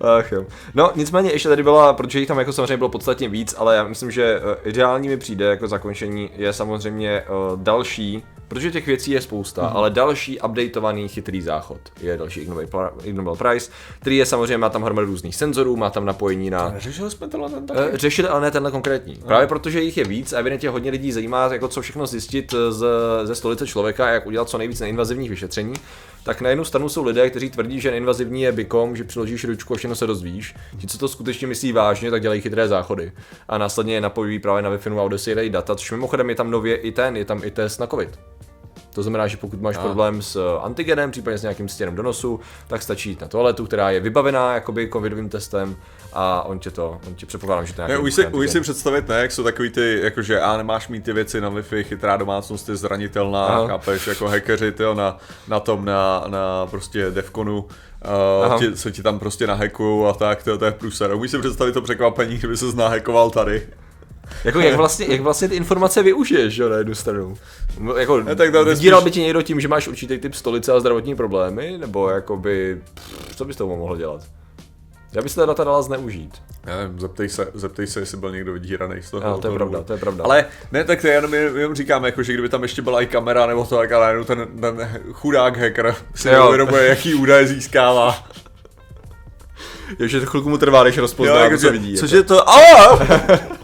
Ach 0.00 0.32
jo. 0.32 0.44
No 0.74 0.90
nicméně 0.94 1.32
ještě 1.32 1.48
tady 1.48 1.62
byla, 1.62 1.92
protože 1.92 2.18
jich 2.18 2.28
tam 2.28 2.38
jako 2.38 2.52
samozřejmě 2.52 2.76
bylo 2.76 2.88
podstatně 2.90 3.28
víc, 3.28 3.54
ale 3.58 3.76
já 3.76 3.84
myslím, 3.84 4.10
že 4.10 4.40
eh, 4.42 4.68
ideální 4.68 5.08
mi 5.08 5.16
přijde 5.16 5.44
jako 5.44 5.68
zakončení 5.68 6.30
je 6.36 6.52
samozřejmě 6.52 7.22
uh, 7.22 7.60
další, 7.62 8.24
protože 8.52 8.70
těch 8.70 8.86
věcí 8.86 9.10
je 9.10 9.20
spousta, 9.20 9.62
mm-hmm. 9.62 9.76
ale 9.76 9.90
další 9.90 10.40
updateovaný 10.40 11.08
chytrý 11.08 11.42
záchod 11.42 11.80
je 12.00 12.16
další 12.16 12.40
Ig 13.04 13.14
Nobel 13.14 13.36
Prize, 13.36 13.70
který 14.00 14.16
je 14.16 14.26
samozřejmě, 14.26 14.58
má 14.58 14.68
tam 14.68 14.82
hromadu 14.82 15.06
různých 15.06 15.36
senzorů, 15.36 15.76
má 15.76 15.90
tam 15.90 16.04
napojení 16.04 16.50
na... 16.50 16.74
Řešili 16.78 17.10
jsme 17.10 17.28
tenhle 17.28 17.50
ten 17.50 17.66
taky? 17.66 17.80
Uh, 17.80 17.96
řešili, 17.96 18.28
ale 18.28 18.40
ne 18.40 18.50
tenhle 18.50 18.70
konkrétní. 18.70 19.16
No. 19.20 19.26
Právě 19.26 19.46
protože 19.46 19.82
jich 19.82 19.96
je 19.96 20.04
víc 20.04 20.32
a 20.32 20.38
evidentně 20.38 20.68
hodně 20.68 20.90
lidí 20.90 21.12
zajímá, 21.12 21.52
jako 21.52 21.68
co 21.68 21.82
všechno 21.82 22.06
zjistit 22.06 22.54
z, 22.70 22.86
ze 23.24 23.34
stolice 23.34 23.66
člověka 23.66 24.06
a 24.06 24.08
jak 24.08 24.26
udělat 24.26 24.48
co 24.48 24.58
nejvíc 24.58 24.80
neinvazivních 24.80 25.30
vyšetření 25.30 25.74
tak 26.24 26.40
na 26.40 26.48
jednu 26.48 26.64
stranu 26.64 26.88
jsou 26.88 27.04
lidé, 27.04 27.30
kteří 27.30 27.50
tvrdí, 27.50 27.80
že 27.80 27.90
neinvazivní 27.90 28.42
je 28.42 28.52
bikom, 28.52 28.96
že 28.96 29.04
přiložíš 29.04 29.44
ručku 29.44 29.74
a 29.74 29.76
všechno 29.76 29.96
se 29.96 30.06
dozvíš. 30.06 30.54
Ti, 30.78 30.86
co 30.86 30.98
to 30.98 31.08
skutečně 31.08 31.46
myslí 31.46 31.72
vážně, 31.72 32.10
tak 32.10 32.22
dělají 32.22 32.40
chytré 32.40 32.68
záchody. 32.68 33.12
A 33.48 33.58
následně 33.58 33.94
je 33.94 34.00
napojují 34.00 34.38
právě 34.38 34.62
na 34.62 34.70
Wi-Fi 34.70 34.98
a 34.98 35.02
odesílají 35.02 35.50
data, 35.50 35.74
což 35.74 35.90
mimochodem 35.90 36.28
je 36.28 36.34
tam 36.34 36.50
nově 36.50 36.76
i 36.76 36.92
ten, 36.92 37.16
je 37.16 37.24
tam 37.24 37.40
i 37.44 37.50
test 37.50 37.80
na 37.80 37.86
COVID. 37.86 38.18
To 38.94 39.02
znamená, 39.02 39.26
že 39.26 39.36
pokud 39.36 39.60
máš 39.60 39.76
a. 39.76 39.80
problém 39.80 40.22
s 40.22 40.36
eh, 40.36 40.60
antigenem, 40.62 41.10
případně 41.10 41.38
s 41.38 41.42
nějakým 41.42 41.68
stěnem 41.68 41.94
do 41.94 42.02
nosu, 42.02 42.40
tak 42.66 42.82
stačí 42.82 43.08
jít 43.08 43.20
na 43.20 43.28
toaletu, 43.28 43.66
která 43.66 43.90
je 43.90 44.00
vybavená 44.00 44.54
jakoby 44.54 44.88
covidovým 44.92 45.28
testem 45.28 45.76
a 46.12 46.42
on 46.42 46.58
tě 46.58 46.70
to, 46.70 47.00
on 47.08 47.14
tě 47.14 47.26
předpokládám, 47.26 47.66
že 47.66 47.74
to 47.74 47.82
je 47.82 47.98
Už 47.98 48.14
si, 48.14 48.26
už 48.26 48.50
si 48.50 48.60
představit, 48.60 49.08
ne, 49.08 49.20
jak 49.20 49.32
jsou 49.32 49.44
takový 49.44 49.70
ty, 49.70 50.00
jakože 50.02 50.40
a 50.40 50.56
nemáš 50.56 50.88
mít 50.88 51.04
ty 51.04 51.12
věci 51.12 51.40
na 51.40 51.50
Wi-Fi, 51.50 51.82
chytrá 51.82 52.16
domácnost 52.16 52.68
je 52.68 52.76
zranitelná, 52.76 53.46
Aha. 53.46 53.66
chápeš, 53.68 54.06
jako 54.06 54.28
hackeři, 54.28 54.72
tyjo, 54.72 54.94
na, 54.94 55.18
na 55.48 55.60
tom, 55.60 55.84
na, 55.84 56.24
na 56.26 56.66
prostě 56.66 57.10
Devconu, 57.10 57.66
Uh, 58.50 58.58
ti, 58.58 58.76
se 58.76 58.92
ti 58.92 59.02
tam 59.02 59.18
prostě 59.18 59.46
nahackujou 59.46 60.06
a 60.06 60.12
tak, 60.12 60.42
to, 60.42 60.58
to 60.58 60.64
je 60.64 60.72
průser. 60.72 61.14
Umíš 61.14 61.30
si 61.30 61.38
představit 61.38 61.72
to 61.72 61.82
překvapení, 61.82 62.38
kdyby 62.38 62.56
se 62.56 62.70
znahackoval 62.70 63.30
tady? 63.30 63.66
Jako 64.44 64.60
jak 64.60 64.76
vlastně, 64.76 65.06
jak 65.08 65.20
vlastně 65.20 65.48
ty 65.48 65.56
informace 65.56 66.02
využiješ, 66.02 66.56
jo, 66.56 66.68
na 66.68 66.76
jednu 66.76 66.94
stranu. 66.94 67.34
No, 67.80 67.96
jako, 67.96 68.20
ne, 68.20 68.36
tak 68.36 68.52
to 68.52 68.64
vydíral 68.64 69.00
spíš... 69.00 69.04
by 69.04 69.10
ti 69.10 69.20
někdo 69.20 69.42
tím, 69.42 69.60
že 69.60 69.68
máš 69.68 69.88
určitý 69.88 70.18
typ 70.18 70.34
stolice 70.34 70.72
a 70.72 70.80
zdravotní 70.80 71.16
problémy, 71.16 71.78
nebo 71.78 72.08
jakoby, 72.08 72.80
pff, 72.94 73.36
co 73.36 73.44
bys 73.44 73.56
toho 73.56 73.76
mohl 73.76 73.96
dělat? 73.96 74.22
Já 75.12 75.22
bych 75.22 75.32
se 75.32 75.40
ta 75.40 75.46
data 75.46 75.64
dala 75.64 75.82
zneužít. 75.82 76.42
Já 76.66 76.76
nevím, 76.76 77.00
zeptej 77.00 77.28
se, 77.28 77.48
zeptej 77.54 77.86
se, 77.86 78.00
jestli 78.00 78.16
byl 78.16 78.32
někdo 78.32 78.52
vydíraný 78.52 79.02
z 79.02 79.10
toho. 79.10 79.28
No, 79.28 79.38
to 79.38 79.48
je 79.48 79.54
pravda, 79.54 79.82
to 79.82 79.92
je 79.92 79.98
pravda. 79.98 80.24
Ale 80.24 80.44
ne, 80.72 80.84
tak 80.84 81.00
to 81.00 81.06
jenom, 81.06 81.34
jenom 81.34 81.74
říkám, 81.74 82.04
jako, 82.04 82.22
že 82.22 82.32
kdyby 82.32 82.48
tam 82.48 82.62
ještě 82.62 82.82
byla 82.82 83.02
i 83.02 83.06
kamera 83.06 83.46
nebo 83.46 83.64
to, 83.64 83.76
tak 83.76 83.92
ale 83.92 84.24
ten, 84.24 84.48
ten 84.60 85.02
chudák 85.12 85.56
hacker 85.56 85.94
si 86.14 86.30
neuvědomuje, 86.30 86.86
jaký 86.86 87.14
údaje 87.14 87.46
získává. 87.46 88.24
Jo, 89.98 90.06
že 90.06 90.20
to 90.20 90.26
chvilku 90.26 90.48
mu 90.48 90.58
trvá, 90.58 90.84
než 90.84 90.98
rozpozná, 90.98 91.34
jo, 91.34 91.44
jako, 91.44 91.58
co 91.58 91.72
vidí. 91.72 91.96
Což 91.96 92.10
jako. 92.10 92.16
je 92.16 92.38
to? 92.38 92.44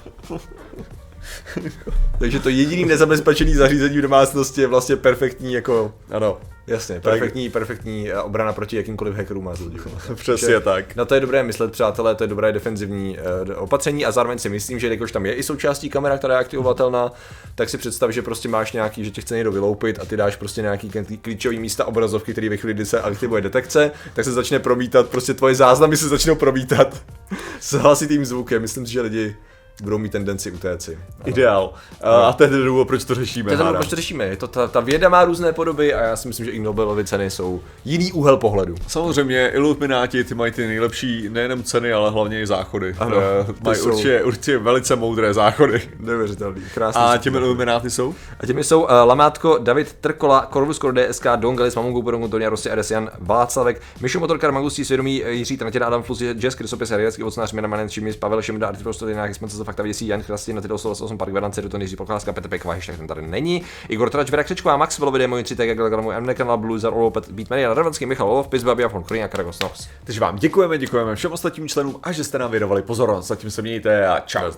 A! 1.59 1.91
Takže 2.19 2.41
to 2.41 2.49
jediný 2.49 2.85
nezabezpečený 2.85 3.55
zařízení 3.55 3.99
v 3.99 4.03
domácnosti 4.03 4.61
je 4.61 4.67
vlastně 4.67 4.97
perfektní 4.97 5.53
jako... 5.53 5.93
Ano. 6.11 6.39
Jasně, 6.69 7.01
perfektní, 7.01 7.51
perfektní 7.51 8.11
eh, 8.11 8.19
obrana 8.19 8.53
proti 8.53 8.77
jakýmkoliv 8.77 9.15
hackerům 9.15 9.45
má 9.45 9.53
Přesně 10.15 10.49
že, 10.49 10.61
tak. 10.61 10.97
Na 10.97 11.05
to 11.05 11.15
je 11.15 11.21
dobré 11.21 11.43
myslet, 11.43 11.73
přátelé, 11.73 12.15
to 12.15 12.25
je 12.25 12.29
dobré 12.29 12.53
defenzivní 12.53 13.19
uh, 13.19 13.63
opatření 13.63 14.07
a 14.07 14.13
zároveň 14.13 14.39
si 14.39 14.49
myslím, 14.49 14.79
že 14.79 14.89
jakož 14.89 15.13
tam 15.13 15.27
je 15.27 15.35
i 15.35 15.43
součástí 15.43 15.91
kamera, 15.91 16.19
která 16.19 16.35
je 16.35 16.41
aktivovatelná, 16.41 17.13
tak 17.55 17.69
si 17.69 17.79
představ, 17.79 18.11
že 18.11 18.23
prostě 18.23 18.49
máš 18.49 18.73
nějaký, 18.73 19.05
že 19.05 19.11
tě 19.11 19.21
chce 19.21 19.35
někdo 19.35 19.53
vyloupit 19.53 19.99
a 19.99 20.05
ty 20.05 20.17
dáš 20.17 20.37
prostě 20.37 20.63
nějaký 20.63 20.91
klíčový 21.23 21.59
místa 21.59 21.85
obrazovky, 21.85 22.33
který 22.33 22.49
ve 22.49 22.57
chvíli, 22.57 22.75
kdy 22.75 22.87
se 22.87 23.01
aktivuje 23.01 23.43
detekce, 23.43 23.91
tak 24.15 24.25
se 24.25 24.33
začne 24.33 24.59
promítat, 24.59 25.09
prostě 25.09 25.35
tvoje 25.35 25.55
záznamy 25.55 25.97
se 25.97 26.09
začnou 26.09 26.35
promítat 26.35 27.03
s 27.61 27.73
hlasitým 27.73 28.25
zvukem. 28.25 28.63
Myslím 28.63 28.87
si, 28.87 28.93
že 28.93 29.01
lidi 29.01 29.37
budou 29.83 29.99
mít 29.99 30.13
tendenci 30.13 30.51
utéci. 30.51 30.99
Ideál. 31.25 31.73
A, 32.03 32.11
a 32.11 32.33
to 32.33 32.43
je 32.43 32.49
ten 32.49 32.65
důvod, 32.65 32.89
proč 32.89 33.05
to 33.05 33.15
řešíme. 33.15 33.57
To 33.57 33.67
je 33.67 33.73
proč 33.73 33.89
to 33.89 33.97
řešíme. 33.97 34.25
Je 34.25 34.37
to 34.37 34.49
ta, 34.49 34.69
ta 34.69 34.81
věda 34.81 35.09
má 35.09 35.25
různé 35.25 35.53
podoby 35.53 35.95
a 35.95 36.03
já 36.03 36.17
si 36.17 36.29
myslím, 36.29 36.47
že 36.47 36.53
i 36.53 36.59
Nobelovy 36.59 37.05
ceny 37.05 37.31
jsou 37.31 37.61
jiný 37.85 38.13
úhel 38.13 38.37
pohledu. 38.37 38.75
Samozřejmě 38.87 39.49
Illuminati, 39.49 40.25
ty 40.25 40.35
mají 40.35 40.53
ty 40.53 40.67
nejlepší 40.67 41.29
nejenom 41.29 41.63
ceny, 41.63 41.93
ale 41.93 42.11
hlavně 42.11 42.41
i 42.41 42.47
záchody. 42.47 42.95
Ano, 42.99 43.17
mají 43.65 43.79
jsou... 43.79 43.89
určitě, 43.89 44.25
určitě 44.25 44.59
velice 44.59 44.97
moudré 44.97 45.35
záchody. 45.35 45.83
Neuvěřitelný. 46.01 46.63
Krásný. 46.75 47.03
A 47.03 47.17
těmi 47.17 47.39
Illuminati 47.39 47.91
jsou? 47.91 48.15
A 48.41 48.47
těmi 48.47 48.65
jsou 48.65 48.83
uh, 48.83 48.89
Lamátko, 49.05 49.59
David 49.59 49.93
Trkola, 50.01 50.49
Corvus 50.53 50.79
Core 50.79 51.09
DSK, 51.09 51.27
Dongelis, 51.37 51.77
Mamungu, 51.77 52.03
Porongu, 52.03 52.29
Tonia 52.29 52.51
Rossi, 52.51 52.71
Adesian, 52.71 53.11
Václavek, 53.19 53.83
Mišu 54.01 54.21
Motorkar, 54.21 54.53
Magustí, 54.53 54.85
Svědomí, 54.85 55.23
Jiří 55.27 55.57
Tratěn, 55.57 55.85
Adam 55.85 56.03
Fus, 56.03 56.21
Jess, 56.21 56.55
Krysopis, 56.55 56.91
Hariacký, 56.91 57.23
Vocnář, 57.23 57.53
Měna 57.53 57.69
Manen, 57.69 57.89
Čimis, 57.89 58.17
Pavel 58.17 58.43
Šimda, 58.43 58.69
Artiprosto, 58.69 59.09
Jinak, 59.09 59.35
jsme 59.35 59.49
se 59.49 59.57
fakta 59.69 59.83
věcí, 59.83 60.07
Jan 60.07 60.23
Krastin, 60.23 60.57
na 60.57 60.63
ty 60.63 60.69
8 60.69 61.19
Park 61.19 61.33
Vedance, 61.33 61.63
do 61.63 61.79
Jiří 61.79 61.97
Procházka, 61.97 62.33
Petr 62.33 62.49
Pekva, 62.49 62.75
ještě 62.75 62.93
ten 62.93 63.07
tady 63.07 63.23
není. 63.23 63.63
Igor 63.89 64.11
Trač, 64.11 64.31
Vera 64.31 64.45
Křečková, 64.45 64.77
Max 64.77 64.99
Velovide, 64.99 65.27
můj 65.27 65.43
3 65.43 65.57
TG, 65.57 65.97
můj 66.01 66.15
M 66.15 66.35
kanál, 66.35 66.59
Blue, 66.59 66.79
Zar, 66.79 66.93
Olopet, 66.93 67.31
Beatman, 67.31 67.59
Jan 67.59 67.73
Ravenský, 67.73 68.07
Michal 68.07 68.31
Olov, 68.31 68.49
Pis, 68.49 68.63
Babi, 68.63 68.85
Afon, 68.85 69.03
Korina, 69.03 69.29
Karagos, 69.29 69.61
Nos. 69.61 69.89
Takže 70.05 70.21
vám 70.21 70.37
děkujeme, 70.37 70.79
děkujeme 70.79 71.17
všem 71.17 71.33
ostatním 71.33 71.69
členům 71.69 72.01
a 72.03 72.13
že 72.13 72.25
jste 72.25 72.39
nám 72.39 72.51
věnovali 72.51 72.83
pozornost. 72.83 73.27
Zatím 73.27 73.51
se 73.51 73.63
mějte 73.63 74.09
a 74.09 74.21
čau. 74.21 74.51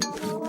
Thank 0.00 0.39